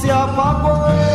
[0.00, 1.09] se apagou.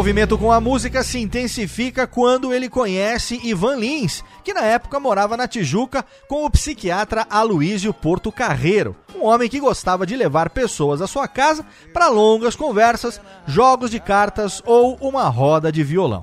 [0.00, 5.36] Envolvimento com a música se intensifica quando ele conhece Ivan Lins, que na época morava
[5.36, 11.02] na Tijuca com o psiquiatra Aloísio Porto Carreiro, um homem que gostava de levar pessoas
[11.02, 16.22] à sua casa para longas conversas, jogos de cartas ou uma roda de violão.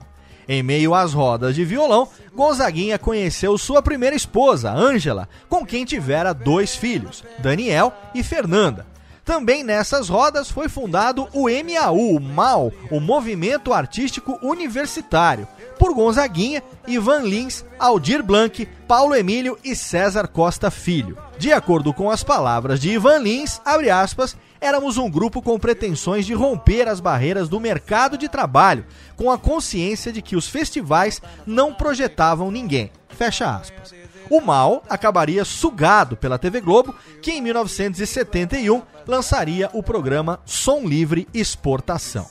[0.50, 6.34] Em meio às rodas de violão, Gonzaguinha conheceu sua primeira esposa, Ângela, com quem tivera
[6.34, 8.97] dois filhos, Daniel e Fernanda.
[9.28, 15.46] Também nessas rodas foi fundado o MAU, o MAU, o Movimento Artístico Universitário,
[15.78, 21.18] por Gonzaguinha, Ivan Lins, Aldir Blanc, Paulo Emílio e César Costa Filho.
[21.38, 26.26] De acordo com as palavras de Ivan Lins, abre aspas, éramos um grupo com pretensões
[26.26, 28.86] de romper as barreiras do mercado de trabalho,
[29.18, 32.92] com a consciência de que os festivais não projetavam ninguém.
[33.10, 33.94] Fecha aspas.
[34.30, 41.28] O mal acabaria sugado pela TV Globo, que em 1971 lançaria o programa Som Livre
[41.34, 42.28] Exportação.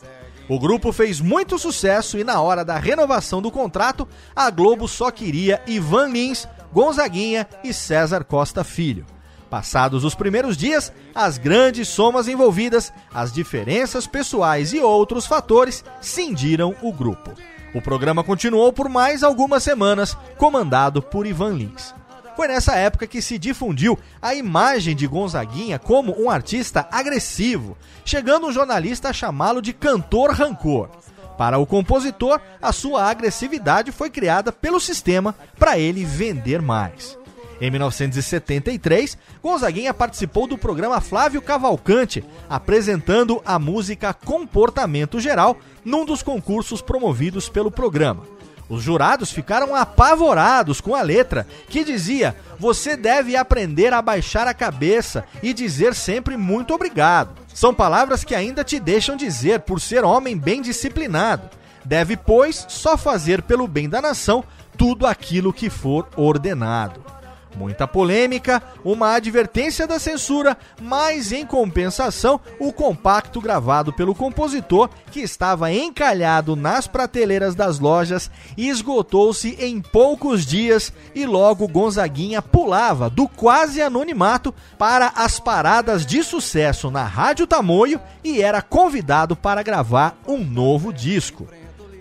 [0.49, 5.11] O grupo fez muito sucesso e na hora da renovação do contrato, a Globo só
[5.11, 9.07] queria Ivan Lins, Gonzaguinha e César Costa Filho.
[9.51, 16.75] Passados os primeiros dias, as grandes somas envolvidas, as diferenças pessoais e outros fatores cindiram
[16.83, 17.33] o grupo.
[17.75, 21.95] O programa continuou por mais algumas semanas, comandado por Ivan Lins.
[22.37, 28.47] Foi nessa época que se difundiu a imagem de Gonzaguinha como um artista agressivo, chegando
[28.47, 30.91] um jornalista a chamá-lo de cantor rancor.
[31.39, 37.19] Para o compositor, a sua agressividade foi criada pelo sistema para ele vender mais.
[37.61, 46.23] Em 1973, Gonzaguinha participou do programa Flávio Cavalcante, apresentando a música Comportamento Geral num dos
[46.23, 48.25] concursos promovidos pelo programa.
[48.69, 54.53] Os jurados ficaram apavorados com a letra, que dizia: Você deve aprender a baixar a
[54.53, 57.31] cabeça e dizer sempre muito obrigado.
[57.55, 61.49] São palavras que ainda te deixam dizer por ser homem bem disciplinado.
[61.85, 64.45] Deve, pois, só fazer pelo bem da nação
[64.77, 67.16] tudo aquilo que for ordenado.
[67.57, 75.21] Muita polêmica, uma advertência da censura, mas em compensação, o compacto gravado pelo compositor, que
[75.21, 83.27] estava encalhado nas prateleiras das lojas, esgotou-se em poucos dias e logo Gonzaguinha pulava do
[83.27, 90.19] quase anonimato para as paradas de sucesso na Rádio Tamoio e era convidado para gravar
[90.29, 91.49] um novo disco.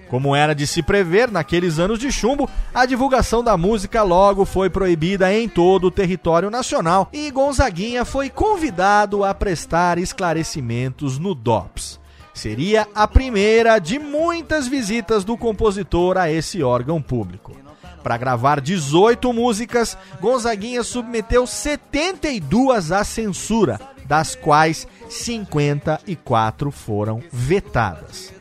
[0.10, 4.70] Como era de se prever naqueles anos de chumbo, a divulgação da música logo foi
[4.70, 12.00] proibida em todo o território nacional e Gonzaguinha foi convidado a prestar esclarecimentos no DOPS.
[12.34, 17.56] Seria a primeira de muitas visitas do compositor a esse órgão público.
[18.04, 28.35] Para gravar 18 músicas, Gonzaguinha submeteu 72 à censura, das quais 54 foram vetadas.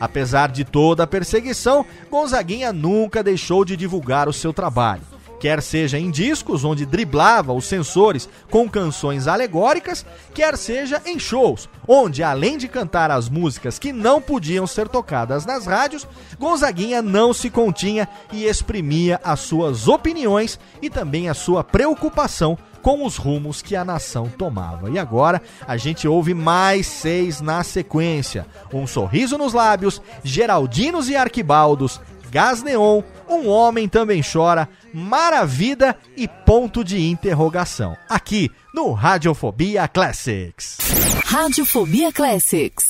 [0.00, 5.02] Apesar de toda a perseguição, Gonzaguinha nunca deixou de divulgar o seu trabalho.
[5.40, 11.66] Quer seja em discos, onde driblava os sensores com canções alegóricas, quer seja em shows,
[11.88, 16.06] onde além de cantar as músicas que não podiam ser tocadas nas rádios,
[16.38, 23.04] Gonzaguinha não se continha e exprimia as suas opiniões e também a sua preocupação com
[23.04, 24.90] os rumos que a nação tomava.
[24.90, 31.16] E agora a gente ouve mais seis na sequência: Um Sorriso nos Lábios, Geraldinos e
[31.16, 32.00] Arquibaldos,
[32.30, 37.96] Gás Neon, Um Homem Também Chora, Maravilha e Ponto de Interrogação.
[38.08, 40.78] Aqui no Radiofobia Classics.
[41.24, 42.88] Radiofobia Classics.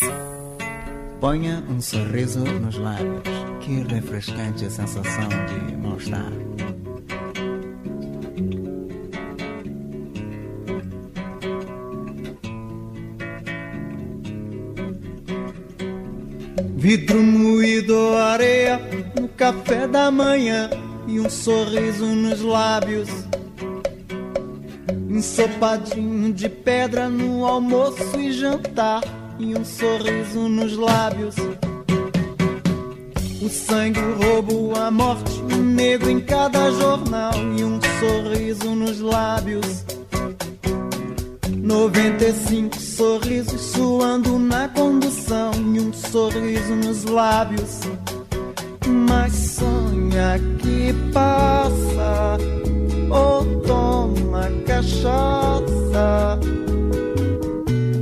[1.21, 3.23] Ponha um sorriso nos lábios,
[3.61, 6.70] que refrescante a sensação de mal-estar.
[16.81, 18.81] Vidro moído, areia
[19.21, 20.71] no café da manhã
[21.07, 23.11] e um sorriso nos lábios.
[25.11, 29.03] Ensopadinho de pedra no almoço e jantar
[29.39, 31.37] e um sorriso nos lábios.
[33.43, 39.01] O sangue, o roubo, a morte, o negro em cada jornal e um sorriso nos
[39.01, 39.85] lábios.
[41.71, 47.83] 95 sorrisos suando na condução e um sorriso nos lábios.
[49.07, 52.39] Mas sonha que passa
[53.09, 56.41] ou toma cachaça.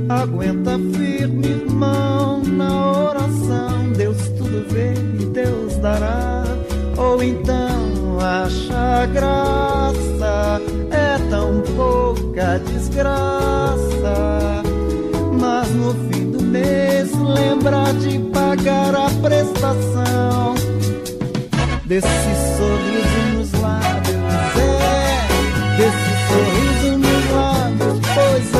[0.09, 3.91] Aguenta firme, irmão, na oração.
[3.95, 6.43] Deus tudo vê e Deus dará.
[6.97, 7.68] Ou então
[8.21, 10.61] acha graça
[10.91, 14.63] é tão pouca desgraça.
[15.39, 20.55] Mas no fim do mês lembra de pagar a prestação
[21.85, 22.07] desse
[22.57, 24.15] sorriso nos lábios.
[24.57, 25.27] É,
[25.77, 28.57] desse sorriso nos lábios, pois é.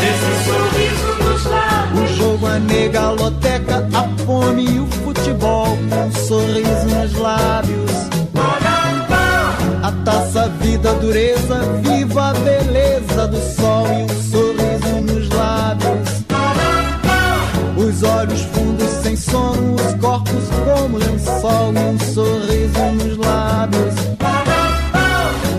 [0.00, 2.10] Desse sorriso nos lábios.
[2.10, 5.68] O jogo, a negaloteca, a fome e o futebol.
[5.68, 7.89] Um sorriso nos lábios.
[11.82, 16.20] Viva a beleza do sol e um sorriso nos lábios.
[17.76, 23.94] Os olhos fundos sem sono, os corpos como lençol e um sorriso nos lábios.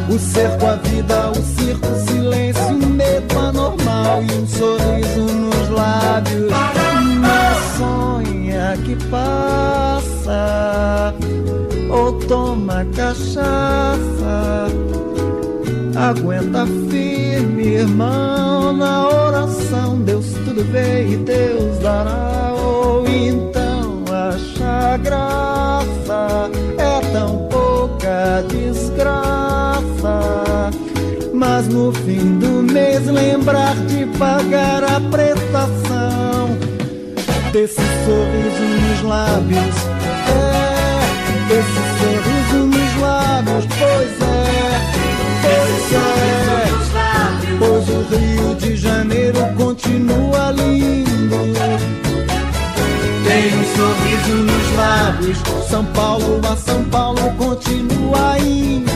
[0.10, 5.70] O cerco, a vida, o circo, o silêncio, o medo anormal e um sorriso nos
[5.70, 6.52] lábios.
[7.22, 11.16] Não sonha que passa
[11.89, 14.68] ou toma cachaça.
[15.96, 20.02] Aguenta firme, irmão, na oração.
[20.02, 22.54] Deus tudo vê e Deus dará.
[22.54, 29.82] Ou então acha graça, é tão pouca desgraça.
[31.34, 36.58] Mas no fim do mês lembrar de pagar a prestação
[37.52, 39.76] desse sorriso nos lábios.
[40.30, 44.70] É, desse sorriso nos lábios, pois é,
[47.60, 51.38] pois o Rio de Janeiro continua lindo.
[53.24, 55.38] Tem um sorriso nos lábios.
[55.70, 58.91] São Paulo a São Paulo continua indo.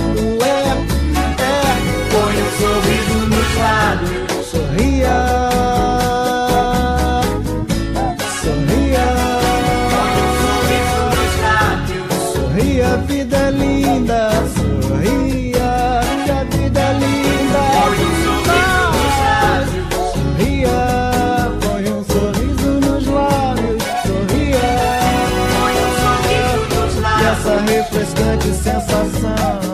[28.36, 29.65] Refrescante sensação.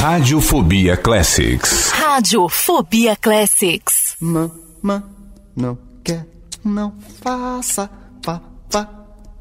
[0.00, 1.90] Radiofobia Classics.
[1.92, 4.16] Radiofobia Classics.
[4.18, 5.04] Mamã
[5.54, 6.26] não quer,
[6.64, 7.90] não faça,
[8.24, 8.88] papá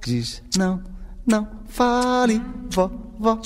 [0.06, 0.84] diz não,
[1.26, 2.42] não fale,
[2.72, 3.40] vovó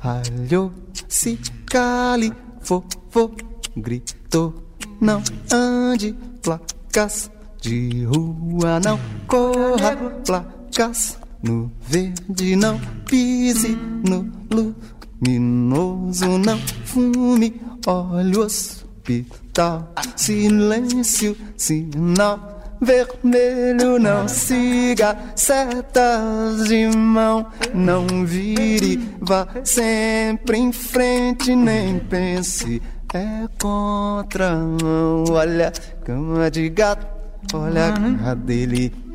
[0.00, 0.72] ralhou,
[1.06, 3.30] se cale, vovô
[3.76, 4.52] gritou,
[5.00, 7.30] não ande, placas
[7.62, 8.98] de rua, não
[9.28, 9.94] corra,
[10.26, 14.74] placas no verde, não pise no
[15.20, 22.54] luminoso, não fume, olha o hospital, silêncio, sinal.
[22.78, 32.82] Vermelho, não siga setas de mão, não vire, vá sempre em frente, nem pense,
[33.14, 35.24] é contramão.
[35.30, 35.72] Olha,
[36.04, 37.06] cama de gato,
[37.54, 39.05] olha a cara dele.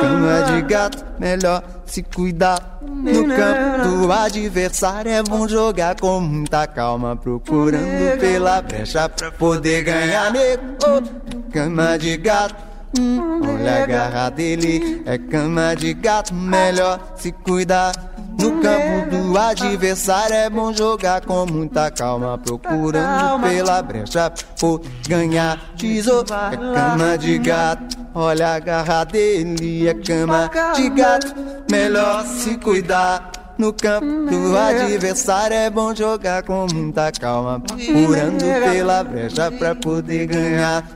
[0.00, 2.78] Cama de gato, melhor se cuidar.
[2.82, 9.84] No campo do adversário é bom jogar com muita calma, procurando pela brecha pra poder
[9.84, 10.32] ganhar.
[10.32, 11.02] Nego,
[11.52, 12.56] cama de gato.
[12.98, 17.92] hum, olha a garra dele, é cama de gato, melhor se cuidar.
[18.38, 25.58] No campo do adversário é bom jogar com muita calma, procurando pela brecha por ganhar.
[25.76, 31.34] Tesouro é cama de gato, olha a garra dele, é cama de gato,
[31.68, 33.32] melhor se cuidar.
[33.58, 40.26] No campo do adversário é bom jogar com muita calma, procurando pela brecha pra poder
[40.26, 40.88] ganhar.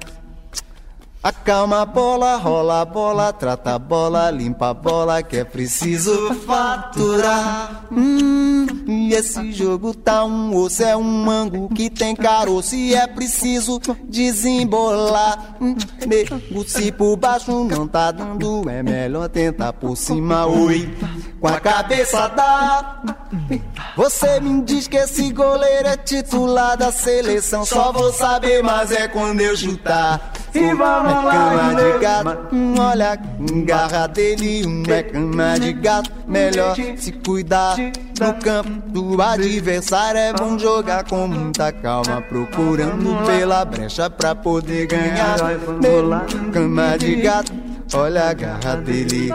[1.22, 6.34] Acalma a bola, rola a bola, trata a bola, limpa a bola, que é preciso
[6.44, 7.86] faturar.
[7.92, 13.06] Hum, e esse jogo tá um osso, é um mango que tem caroço e é
[13.06, 15.54] preciso desembolar.
[15.60, 15.76] Hum,
[16.66, 20.92] se por baixo não tá dando, é melhor tentar por cima, oi.
[21.40, 23.00] Com a cabeça dá.
[23.96, 29.06] Você me diz que esse goleiro é titular da seleção, só vou saber, mas é
[29.06, 30.32] quando eu chutar.
[30.54, 32.48] E vamos cama de gato,
[32.78, 33.16] olha a
[33.64, 40.18] garra dele, um é cama de gato, melhor se cuidar no campo do adversário.
[40.18, 45.38] É bom jogar com muita calma, procurando pela brecha pra poder ganhar.
[46.52, 47.52] Cama de gato,
[47.94, 49.30] olha a garra dele,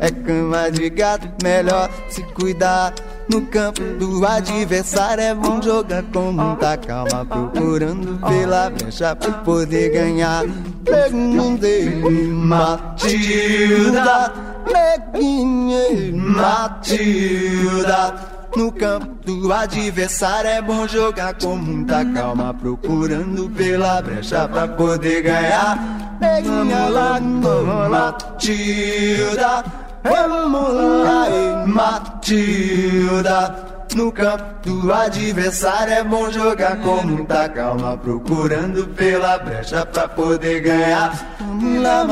[0.00, 2.92] é cama de gato, melhor se cuidar.
[3.26, 9.92] No campo do adversário é bom jogar com muita calma, procurando pela brecha pra poder
[9.92, 10.44] ganhar.
[10.84, 11.88] Perguntei,
[12.30, 14.30] Matilda,
[14.70, 18.14] Neguinha, Matilda.
[18.54, 25.22] No campo do adversário é bom jogar com muita calma, procurando pela brecha pra poder
[25.22, 26.18] ganhar.
[26.20, 27.18] Neguinha lá,
[27.88, 29.64] Matilda.
[30.04, 33.56] Vamos lá, ei, Matilda.
[33.94, 40.60] No campo do adversário é bom jogar com muita calma, procurando pela brecha pra poder
[40.60, 41.12] ganhar.
[41.80, 42.04] Lá,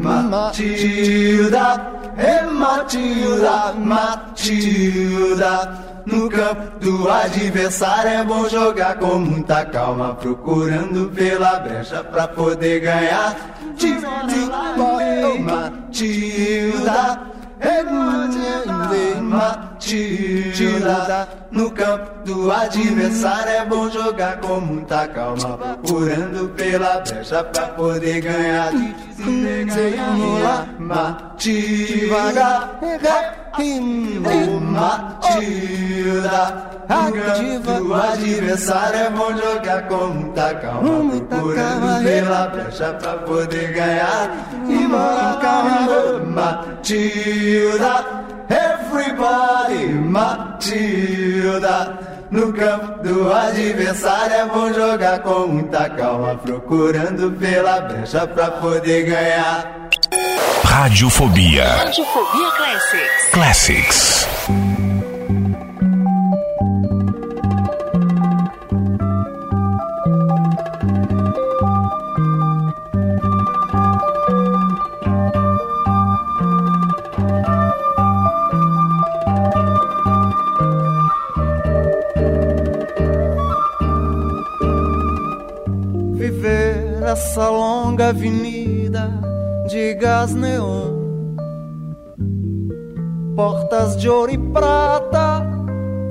[0.00, 1.92] Matilda.
[2.16, 4.72] É Matilda, Matilda.
[6.04, 12.80] No campo do adversário é bom jogar com muita calma, procurando pela brecha pra poder
[12.80, 13.36] ganhar.
[15.38, 17.20] Matilda,
[17.60, 17.82] é
[19.20, 21.28] Matilda.
[21.50, 28.20] No campo do adversário é bom jogar com muita calma, procurando pela brecha pra poder
[28.20, 28.70] ganhar.
[29.18, 32.70] Vamos lá, Matilda.
[33.54, 40.90] Ritmo Matilda Ativa do adversário é bom jogar com muita calma
[41.28, 44.30] Procurando pela brecha pra poder ganhar.
[44.68, 44.88] E
[45.40, 48.04] calma Matilda.
[48.50, 51.98] Everybody Matilda.
[52.30, 59.04] No campo do adversário é bom jogar com muita calma, procurando pela brecha pra poder
[59.04, 59.81] ganhar.
[60.74, 61.66] Radiofobia.
[61.84, 63.30] Radiofobia Classics.
[63.30, 64.26] Classics.
[86.14, 88.61] Viver essa longa avenida
[90.02, 91.36] gás neon,
[93.36, 95.46] portas de ouro e prata,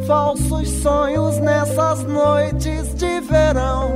[0.07, 3.91] falsos sonhos nessas noites de verão,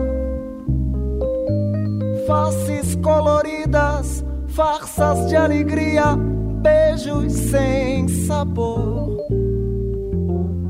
[2.27, 6.17] faces coloridas, farsas de alegria,
[6.61, 9.15] beijos sem sabor.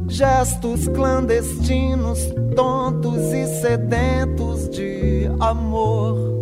[0.08, 2.20] Gestos clandestinos,
[2.56, 6.35] tontos e sedentos de amor.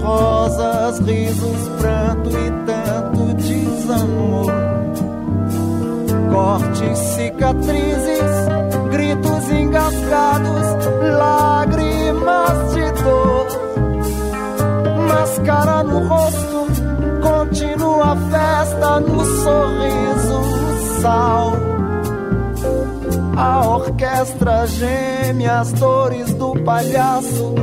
[0.00, 4.52] Rosas, risos, pranto e tanto desamor.
[6.32, 8.30] Cortes, cicatrizes,
[8.90, 10.66] gritos engasgados,
[11.18, 13.46] lágrimas de dor.
[15.08, 16.66] Máscara no rosto,
[17.22, 21.52] continua a festa no sorriso, sal.
[23.36, 27.54] A orquestra geme as dores do palhaço,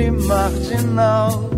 [0.00, 1.50] triste marginal.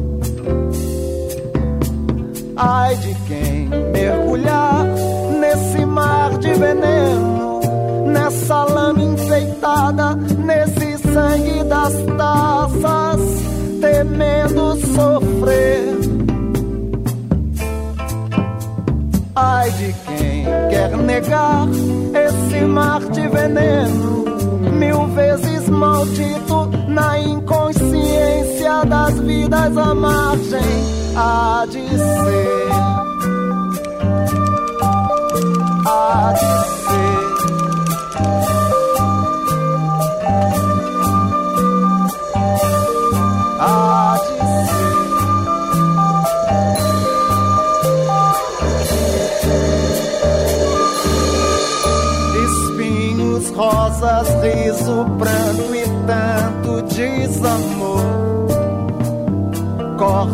[2.56, 4.84] Ai de quem mergulhar
[5.38, 7.60] nesse mar de veneno,
[8.06, 13.20] nessa lama enfeitada, nesse sangue das taças,
[13.80, 15.92] temendo sofrer.
[19.34, 21.66] Ai de quem quer negar
[22.14, 24.24] esse mar de veneno,
[24.78, 26.61] mil vezes maldito
[26.92, 30.60] na inconsciência das vidas à margem.
[31.16, 32.68] Há de ser,
[35.86, 36.81] há de ser.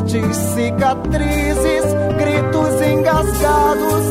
[0.09, 1.85] Cortes, cicatrizes,
[2.17, 4.05] gritos engasgados,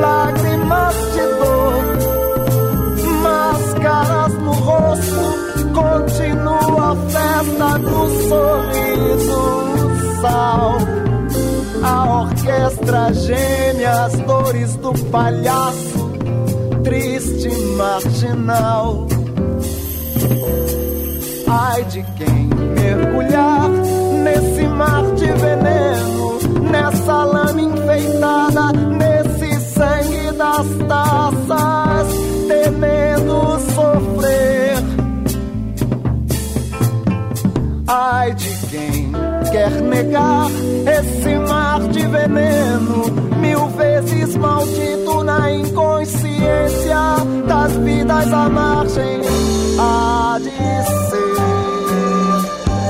[0.00, 1.84] lágrimas de dor.
[3.22, 5.24] Máscaras no rosto,
[5.74, 9.42] continua a festa do sorriso.
[10.22, 10.78] Sal,
[11.82, 16.12] a orquestra geme as dores do palhaço,
[16.82, 19.06] triste marginal.
[21.46, 23.81] Ai de quem mergulhar
[27.02, 32.08] nessa lama enfeitada, nesse sangue das taças,
[32.46, 34.76] temendo sofrer.
[37.88, 39.12] Ai de quem
[39.50, 40.46] quer negar
[40.86, 43.04] esse mar de veneno,
[43.40, 47.16] mil vezes maldito na inconsciência
[47.48, 49.20] das vidas à margem.
[49.78, 51.36] Há de ser,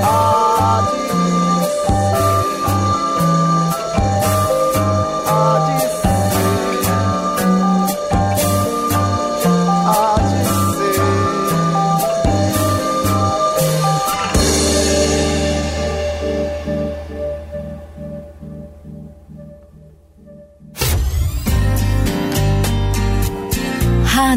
[0.03, 1.02] há de Há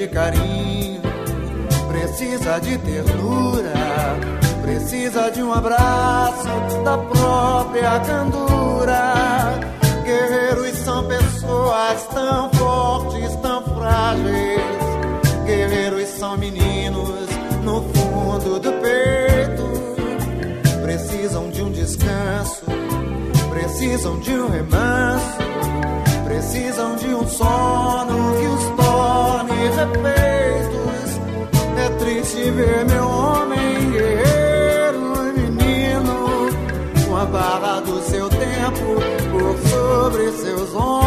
[0.00, 1.02] De carinho,
[1.86, 3.74] precisa de ternura.
[4.62, 6.48] Precisa de um abraço
[6.82, 9.60] da própria candura.
[10.02, 14.62] Guerreiros são pessoas tão fortes, tão frágeis.
[15.44, 17.28] Guerreiros são meninos
[17.62, 20.80] no fundo do peito.
[20.82, 22.64] Precisam de um descanso,
[23.50, 25.36] precisam de um remanso,
[26.24, 28.79] precisam de um sono que os
[29.60, 31.20] refeitos.
[31.78, 35.00] É triste ver meu homem guerreiro,
[35.34, 36.50] menino,
[37.06, 38.94] com a barra do seu tempo
[39.30, 40.99] por sobre seus ombros.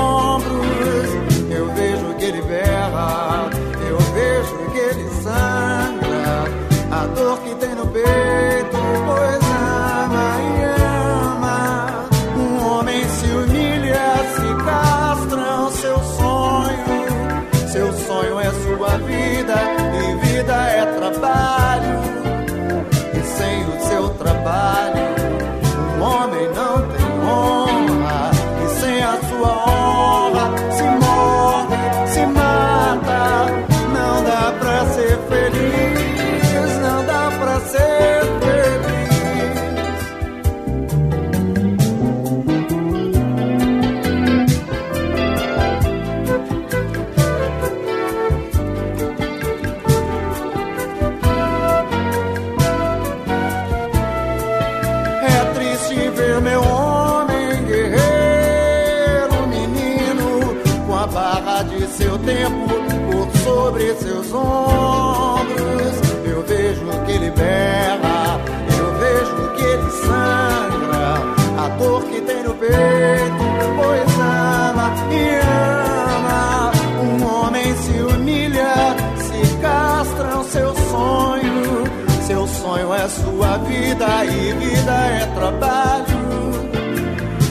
[82.53, 86.23] Sonho é sua vida e vida é trabalho.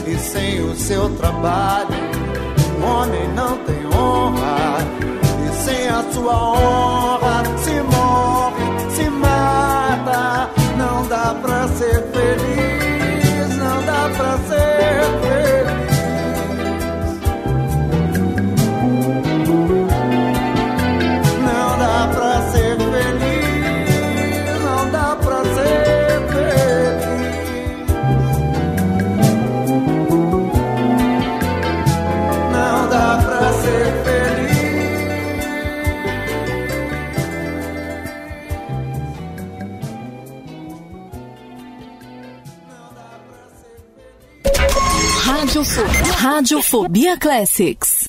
[0.07, 1.89] E sem o seu trabalho,
[2.79, 4.77] um homem não tem honra.
[5.45, 6.62] E sem a sua honra,
[46.23, 48.07] Radiofobia Classics.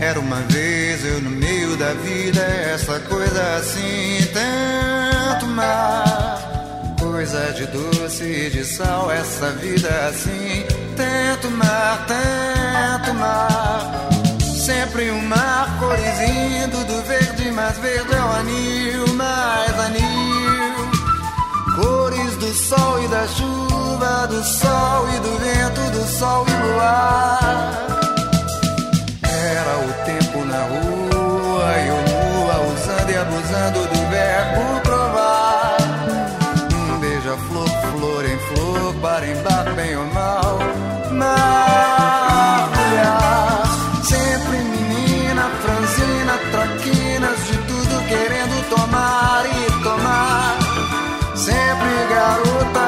[0.00, 7.66] Era uma vez eu no meio da vida, essa coisa assim, tanto mal Coisa de
[7.66, 14.08] doce e de sal, essa vida assim tanto mar, tanto mar.
[14.64, 20.90] Sempre um mar cores indo do verde, mais verde é o anil, mais anil.
[21.74, 26.80] Cores do sol e da chuva, do sol e do vento, do sol e do
[26.80, 27.72] ar.
[29.22, 34.91] Era o tempo na rua, eu nua, usando e abusando do verbo
[38.52, 40.58] flor em flor, bar em bar, bem ou mal.
[41.10, 41.62] Mergulhar,
[44.04, 50.58] sempre menina, franzina, traquinas, de tudo querendo tomar e tomar.
[51.34, 52.81] Sempre garota,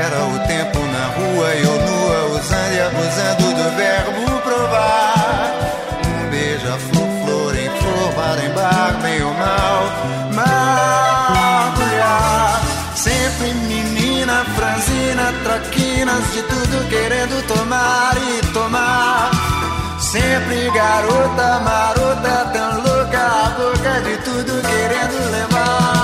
[0.00, 5.52] Era o tempo na rua, eu nua, usando e abusando do verbo provar.
[6.06, 8.96] Um beija-flor, flor em flor, bar em bar,
[9.26, 9.82] ou mal,
[11.76, 12.62] mergulhar.
[12.96, 19.30] Sempre menina, franzina, traquinas, de tudo querendo tomar e tomar.
[19.98, 25.99] Sempre garota, marota, tão louca, a boca de tudo querendo levar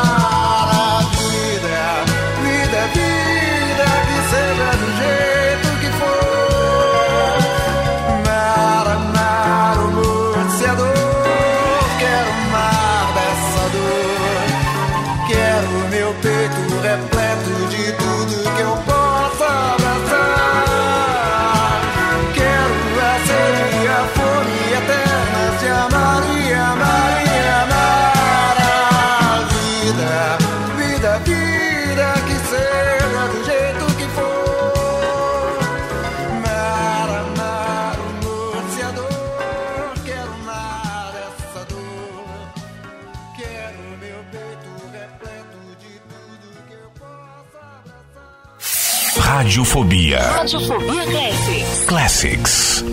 [49.47, 50.18] Radiofobia.
[50.18, 51.85] Radiofobia Classics.
[51.86, 52.85] Classics.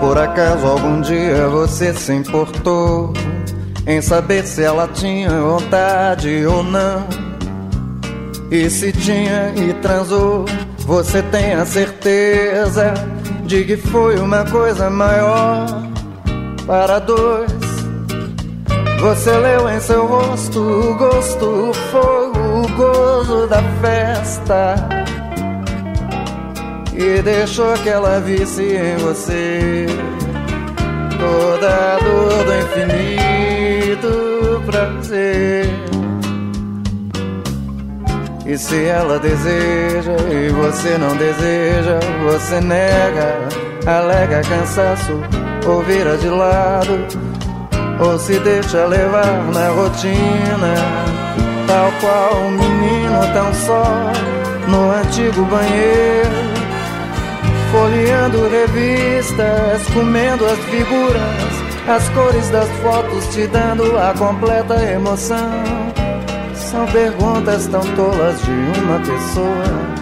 [0.00, 3.12] Por acaso algum dia você se importou
[3.86, 7.06] em saber se ela tinha vontade ou não?
[8.50, 10.44] E se tinha e transou,
[10.80, 12.94] você tem a certeza
[13.44, 15.66] de que foi uma coisa maior
[16.66, 17.52] para dois?
[19.00, 25.04] Você leu em seu rosto o gosto, o fogo, o gozo da festa
[26.96, 29.86] e deixou que ela visse em você
[31.18, 33.23] toda a dor do infinito
[34.66, 35.66] prazer.
[38.46, 43.48] E se ela deseja e você não deseja, você nega,
[43.86, 45.12] alega cansaço
[45.66, 47.06] ou vira de lado,
[48.00, 50.74] ou se deixa levar na rotina,
[51.66, 54.12] tal qual um menino tão só
[54.68, 56.30] no antigo banheiro,
[57.72, 61.53] folheando revistas, comendo as figuras,
[61.88, 65.50] as cores das fotos te dando a completa emoção.
[66.54, 69.94] São perguntas tão tolas de uma pessoa.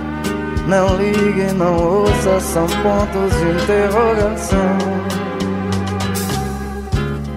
[0.67, 4.79] Não ligue, não ouça, são pontos de interrogação.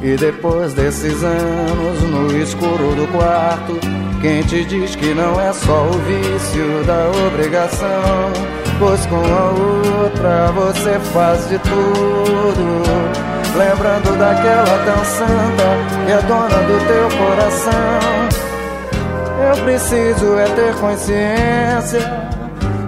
[0.01, 3.79] E depois desses anos no escuro do quarto,
[4.21, 8.31] quem te diz que não é só o vício da obrigação?
[8.77, 13.34] Pois com a outra você faz de tudo.
[13.57, 15.67] Lembrando daquela tão santa
[16.05, 17.99] que é dona do teu coração.
[19.47, 22.01] Eu preciso é ter consciência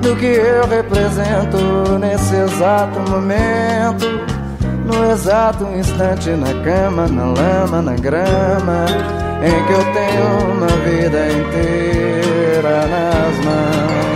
[0.02, 1.58] do que eu represento
[2.00, 4.38] nesse exato momento
[4.88, 8.86] no exato instante na cama, na lama, na grama,
[9.44, 14.07] em que eu tenho uma vida inteira nas mãos.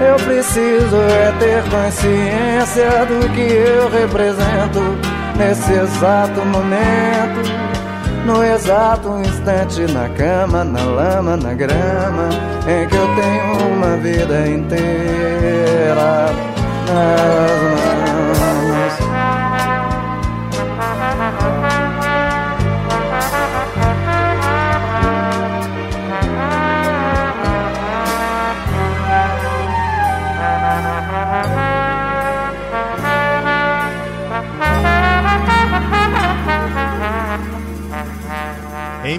[0.00, 4.80] Eu preciso é ter consciência do que eu represento
[5.36, 7.42] nesse exato momento,
[8.24, 12.30] no exato instante na cama, na lama, na grama,
[12.66, 16.30] em que eu tenho uma vida inteira.
[16.88, 17.79] Nas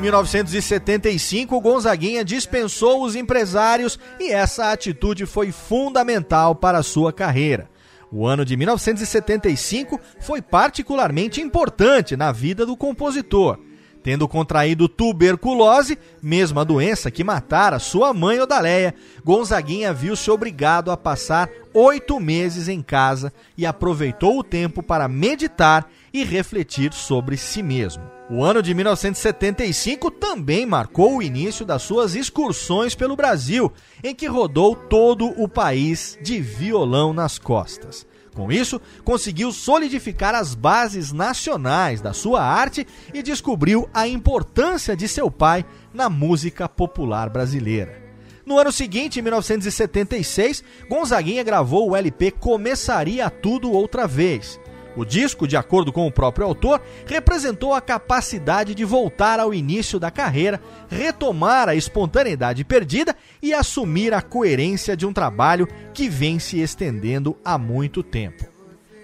[0.02, 7.70] 1975, Gonzaguinha dispensou os empresários e essa atitude foi fundamental para a sua carreira.
[8.12, 13.60] O ano de 1975 foi particularmente importante na vida do compositor.
[14.04, 21.48] Tendo contraído tuberculose, mesma doença que matara sua mãe Odaléia, Gonzaguinha viu-se obrigado a passar
[21.74, 28.04] oito meses em casa e aproveitou o tempo para meditar e refletir sobre si mesmo.
[28.30, 33.72] O ano de 1975 também marcou o início das suas excursões pelo Brasil,
[34.04, 38.08] em que rodou todo o país de violão nas costas.
[38.34, 45.08] Com isso, conseguiu solidificar as bases nacionais da sua arte e descobriu a importância de
[45.08, 48.02] seu pai na música popular brasileira.
[48.46, 54.60] No ano seguinte, em 1976, Gonzaguinha gravou o LP Começaria Tudo Outra Vez,
[54.96, 60.00] o disco, de acordo com o próprio autor, representou a capacidade de voltar ao início
[60.00, 66.40] da carreira, retomar a espontaneidade perdida e assumir a coerência de um trabalho que vem
[66.40, 68.46] se estendendo há muito tempo.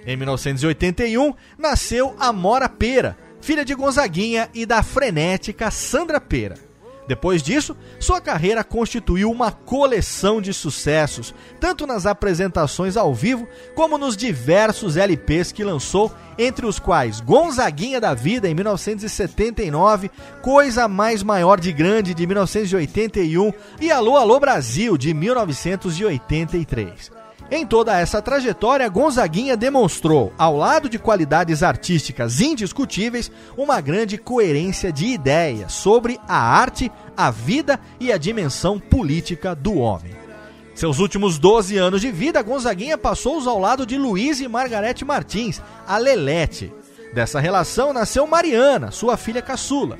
[0.05, 6.66] Em 1981, nasceu Amora Pera, filha de Gonzaguinha e da frenética Sandra Pera.
[7.07, 13.97] Depois disso, sua carreira constituiu uma coleção de sucessos, tanto nas apresentações ao vivo como
[13.97, 20.11] nos diversos LPs que lançou, entre os quais Gonzaguinha da Vida em 1979,
[20.41, 27.26] Coisa Mais Maior de Grande de 1981 e Alô Alô Brasil de 1983.
[27.49, 34.91] Em toda essa trajetória, Gonzaguinha demonstrou, ao lado de qualidades artísticas indiscutíveis, uma grande coerência
[34.91, 40.13] de ideias sobre a arte, a vida e a dimensão política do homem.
[40.75, 45.61] Seus últimos 12 anos de vida, Gonzaguinha passou-os ao lado de Luiz e Margarete Martins,
[45.87, 46.71] a Lelete.
[47.13, 49.97] Dessa relação nasceu Mariana, sua filha caçula.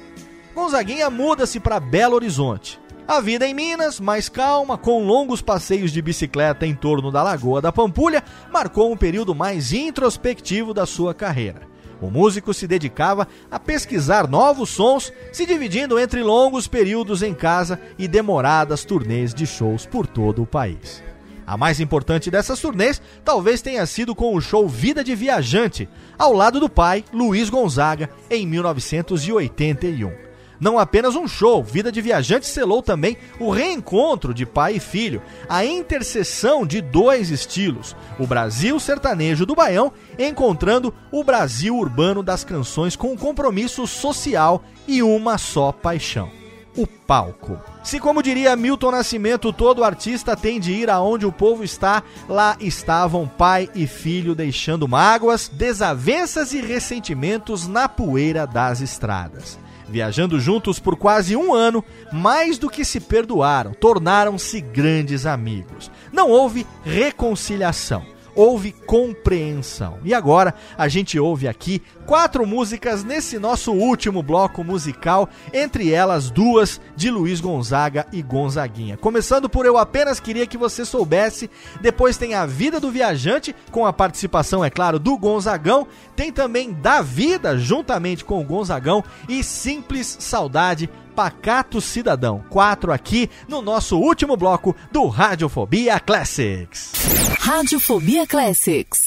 [0.53, 2.77] Gonzaguinha muda-se para Belo Horizonte.
[3.07, 7.61] A vida em Minas, mais calma, com longos passeios de bicicleta em torno da Lagoa
[7.61, 8.21] da Pampulha,
[8.51, 11.61] marcou um período mais introspectivo da sua carreira.
[12.01, 17.79] O músico se dedicava a pesquisar novos sons, se dividindo entre longos períodos em casa
[17.97, 21.01] e demoradas turnês de shows por todo o país.
[21.45, 25.87] A mais importante dessas turnês talvez tenha sido com o show Vida de Viajante,
[26.19, 30.26] ao lado do pai, Luiz Gonzaga, em 1981.
[30.59, 35.21] Não apenas um show, Vida de Viajante selou também o reencontro de pai e filho,
[35.47, 42.43] a interseção de dois estilos, o Brasil sertanejo do Baião encontrando o Brasil urbano das
[42.43, 46.31] canções com um compromisso social e uma só paixão.
[46.75, 47.59] O palco.
[47.83, 52.55] Se, como diria Milton Nascimento, todo artista tem de ir aonde o povo está, lá
[52.59, 59.57] estavam pai e filho deixando mágoas, desavenças e ressentimentos na poeira das estradas.
[59.89, 65.89] Viajando juntos por quase um ano, mais do que se perdoaram, tornaram-se grandes amigos.
[66.11, 68.16] Não houve reconciliação.
[68.37, 69.97] Houve compreensão.
[70.03, 76.29] E agora a gente ouve aqui quatro músicas nesse nosso último bloco musical, entre elas
[76.29, 78.95] duas de Luiz Gonzaga e Gonzaguinha.
[78.95, 81.49] Começando por Eu Apenas Queria Que Você Soubesse,
[81.81, 86.71] depois tem A Vida do Viajante, com a participação, é claro, do Gonzagão, tem também
[86.71, 92.45] Da Vida, juntamente com o Gonzagão, e Simples Saudade, Pacato Cidadão.
[92.47, 96.91] Quatro aqui no nosso último bloco do Radiofobia Classics.
[97.39, 99.06] Radiofobia Classics.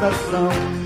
[0.00, 0.85] Mas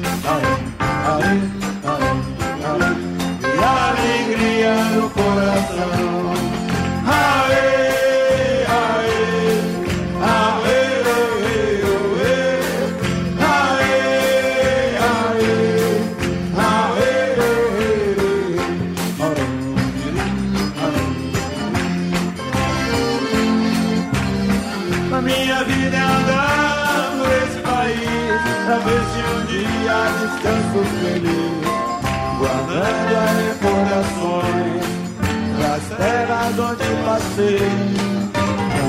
[37.40, 37.58] você,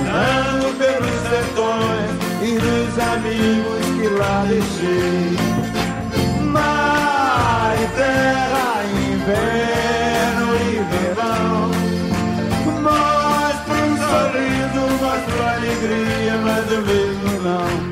[0.10, 2.12] andando pelos sertões
[2.42, 5.38] e dos amigos que lá deixei.
[6.46, 8.84] Mar e terra,
[9.14, 11.72] inverno e verão,
[12.82, 17.91] mostra um sorriso, mostra alegria, mas eu mesmo não.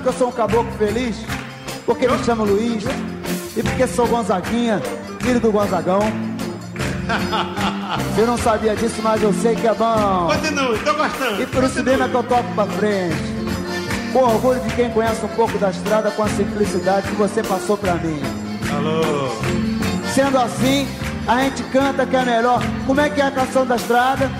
[0.00, 1.16] Sabe que eu sou um caboclo feliz?
[1.84, 2.84] Porque me chamo Luiz
[3.56, 4.80] e porque sou Gonzaguinha,
[5.20, 6.00] filho do Gonzagão.
[8.14, 10.28] Você não sabia disso, mas eu sei que é bom.
[10.28, 11.42] Continue, tô gostando.
[11.42, 13.16] E por isso mesmo é que eu toco pra frente.
[14.12, 17.76] Com orgulho de quem conhece um pouco da estrada com a simplicidade que você passou
[17.76, 18.20] pra mim.
[18.74, 19.30] Alô.
[20.14, 20.86] Sendo assim,
[21.26, 22.62] a gente canta que é melhor.
[22.86, 24.30] Como é que é a canção da estrada?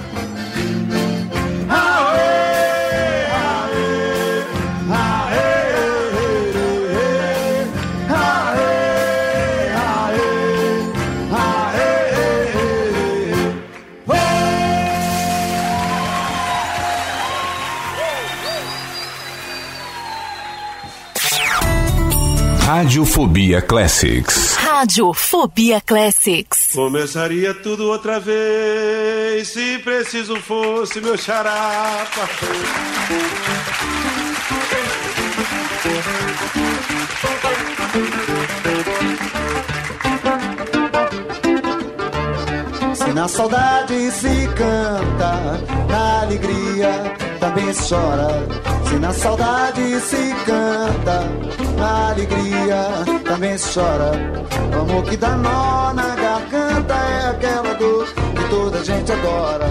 [22.73, 24.55] Radiofobia Classics.
[24.55, 26.71] Radiofobia Classics.
[26.73, 32.29] Começaria tudo outra vez, se preciso fosse meu xarapa.
[42.95, 48.47] Se na saudade se canta, na alegria também se chora.
[48.89, 51.25] Se na saudade se canta,
[51.81, 54.13] na alegria também chora.
[54.77, 59.67] O amor que dá nó na garganta é aquela dor que toda gente adora.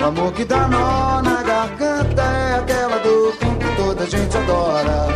[0.00, 5.08] O amor que dá nó na garganta é aquela dor que toda gente adora.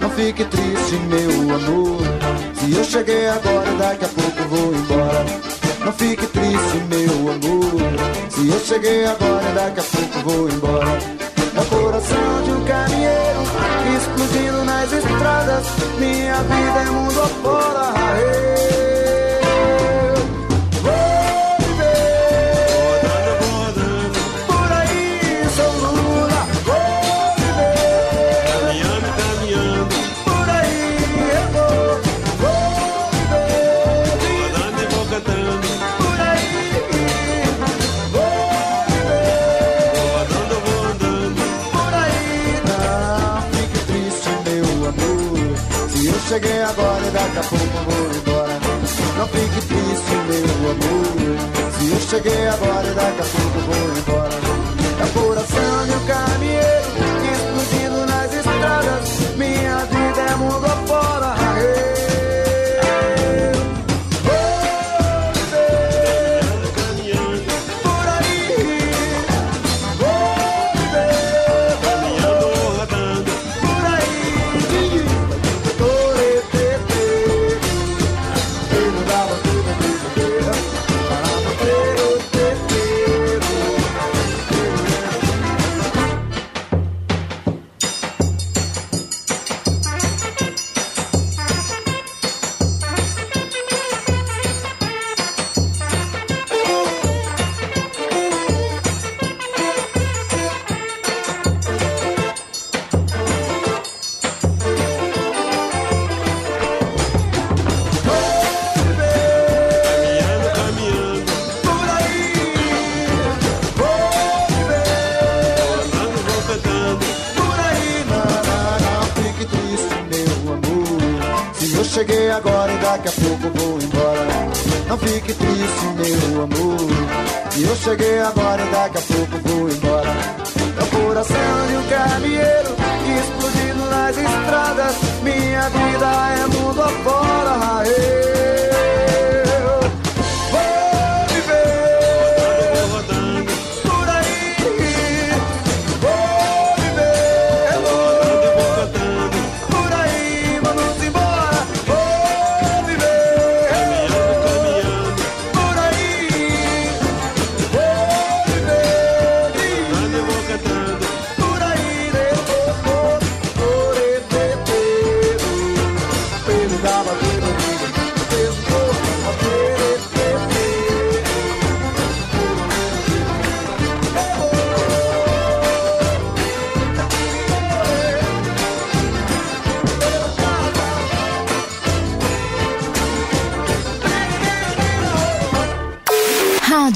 [0.00, 2.00] Não fique triste, meu amor.
[2.54, 5.24] Se eu cheguei agora, daqui a pouco vou embora.
[5.84, 8.30] Não fique triste, meu amor.
[8.30, 11.19] Se eu cheguei agora, daqui a pouco vou embora.
[11.52, 13.42] É o coração de um caminheiro
[13.96, 15.66] explodindo nas estradas.
[15.98, 17.92] Minha vida é mundo afora.
[17.96, 18.89] Aê.
[46.30, 48.60] Cheguei agora e daqui a pouco vou embora.
[49.18, 51.72] Não fique triste, meu amor.
[51.72, 54.38] Se eu cheguei agora e daqui a pouco vou embora.
[55.00, 56.79] É o coração de um caminheiro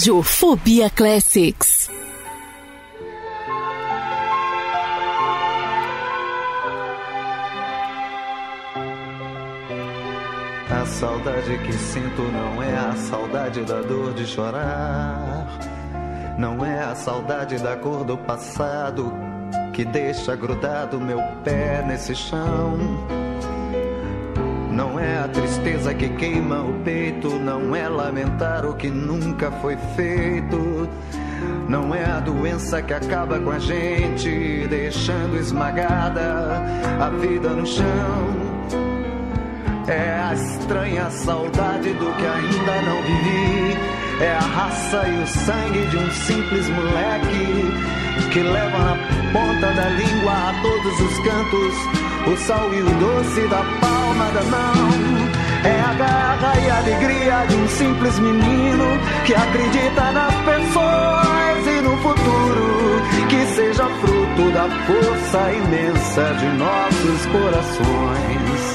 [0.04, 1.88] Rádio Fobia Classics.
[10.70, 15.46] A saudade que sinto não é a saudade da dor de chorar.
[16.36, 19.10] Não é a saudade da cor do passado
[19.72, 22.76] que deixa grudado meu pé nesse chão.
[24.74, 29.76] Não é a tristeza que queima o peito, não é lamentar o que nunca foi
[29.94, 30.88] feito.
[31.68, 36.60] Não é a doença que acaba com a gente, deixando esmagada
[37.00, 37.84] a vida no chão.
[39.86, 43.78] É a estranha saudade do que ainda não vivi.
[44.20, 47.94] É a raça e o sangue de um simples moleque
[48.32, 48.96] que leva na
[49.32, 53.62] ponta da língua a todos os cantos o sal e o doce da
[54.14, 54.88] palma da mão.
[55.64, 58.84] É a garra e a alegria de um simples menino
[59.24, 67.26] que acredita nas pessoas e no futuro que seja fruto da força imensa de nossos
[67.26, 68.74] corações.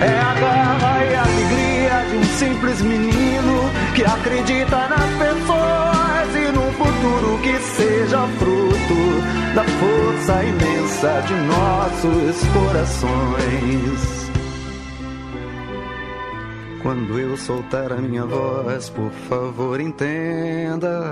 [0.00, 6.52] É a garra e a alegria de um simples menino que acredita nas pessoas e
[6.52, 9.00] no futuro que seja fruto
[9.54, 14.28] da força imensa de nossos corações.
[16.82, 21.02] Quando eu soltar a minha voz, por favor, entenda.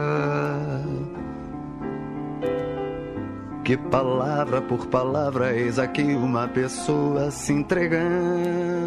[3.64, 8.86] Que palavra por palavra, eis aqui uma pessoa se entregando.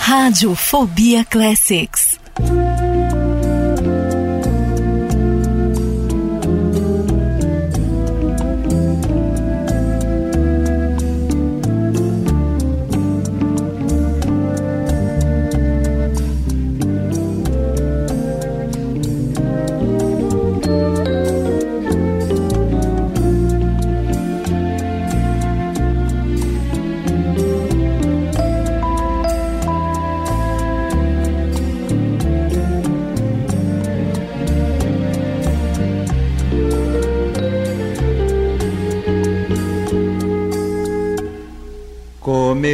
[0.00, 2.18] Rádio Fobia Classics.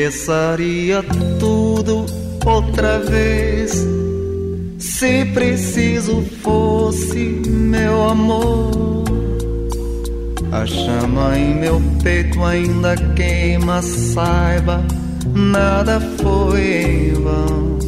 [0.05, 1.03] Começaria
[1.41, 2.05] tudo
[2.45, 3.73] outra vez.
[4.79, 9.05] Se preciso fosse meu amor.
[10.53, 14.85] A chama em meu peito ainda queima, saiba,
[15.35, 17.79] nada foi em vão.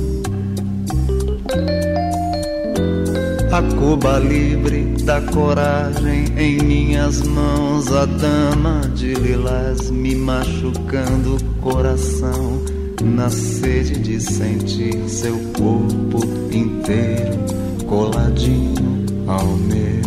[3.56, 11.44] A Cuba livre da coragem em minhas mãos, a dama de lilás me machucando o
[11.62, 12.62] coração,
[13.02, 16.20] na sede de sentir seu corpo
[16.52, 17.38] inteiro
[17.86, 20.02] coladinho ao meu.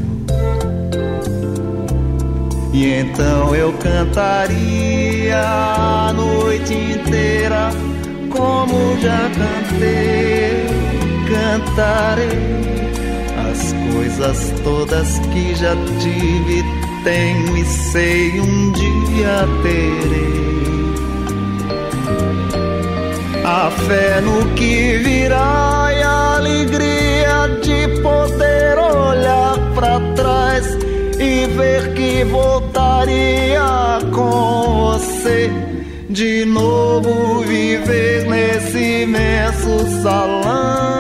[2.72, 7.72] E então eu cantaria a noite inteira,
[8.30, 10.68] como já cantei,
[11.28, 12.70] cantarei
[14.20, 16.64] coisas todas que já tive,
[17.04, 20.40] tenho e sei um dia terei.
[23.46, 30.66] A fé no que virá e a alegria de poder olhar para trás
[31.18, 35.50] e ver que voltaria com você
[36.10, 40.99] de novo viver nesse imenso salão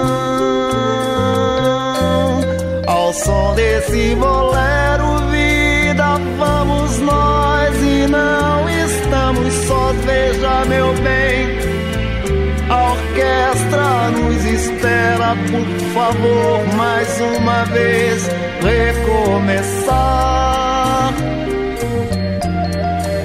[15.35, 18.27] por favor, mais uma vez
[18.63, 19.99] recomeçar.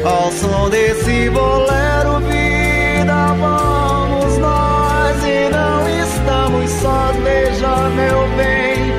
[0.05, 7.17] Ao som desse bolero, vida, vamos nós e não estamos sós.
[7.23, 8.93] Veja, meu bem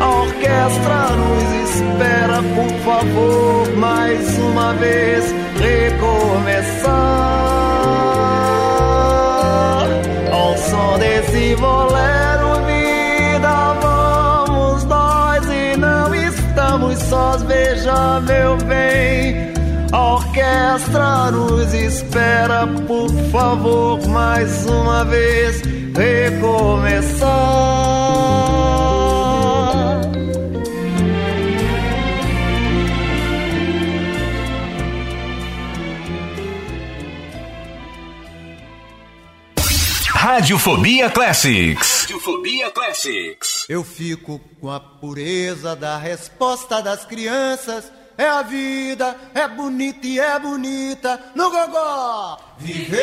[0.00, 7.61] orquestra nos espera, por favor, mais uma vez recomeçar.
[10.92, 17.42] Som desse bolero, vida, vamos nós e não estamos sós.
[17.42, 19.52] Veja, meu bem.
[19.92, 25.62] A orquestra nos espera, por favor, mais uma vez
[25.94, 27.32] recomeçar.
[40.32, 42.04] Radiofobia Classics.
[42.04, 43.66] Radiofobia Classics.
[43.68, 47.92] Eu fico com a pureza da resposta das crianças.
[48.16, 52.38] É a vida, é bonita e é bonita no gogó.
[52.58, 53.02] Viver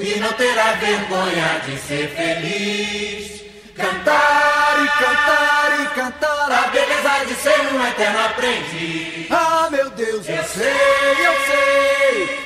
[0.00, 3.44] e não terá vergonha de ser feliz.
[3.74, 9.30] Cantar e cantar e cantar a beleza de ser um eterno aprendiz.
[9.30, 12.45] Ah, meu Deus, eu sei, eu sei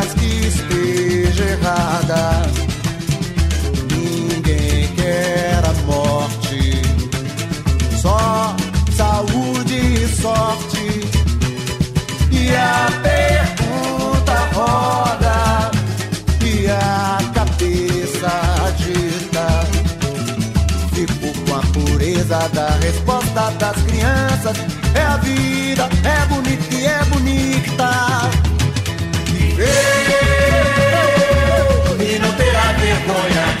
[23.31, 24.57] resposta das crianças.
[24.93, 27.89] É a vida, é bonita e é bonita.
[29.27, 29.71] Viver
[31.99, 33.60] e não terá vergonha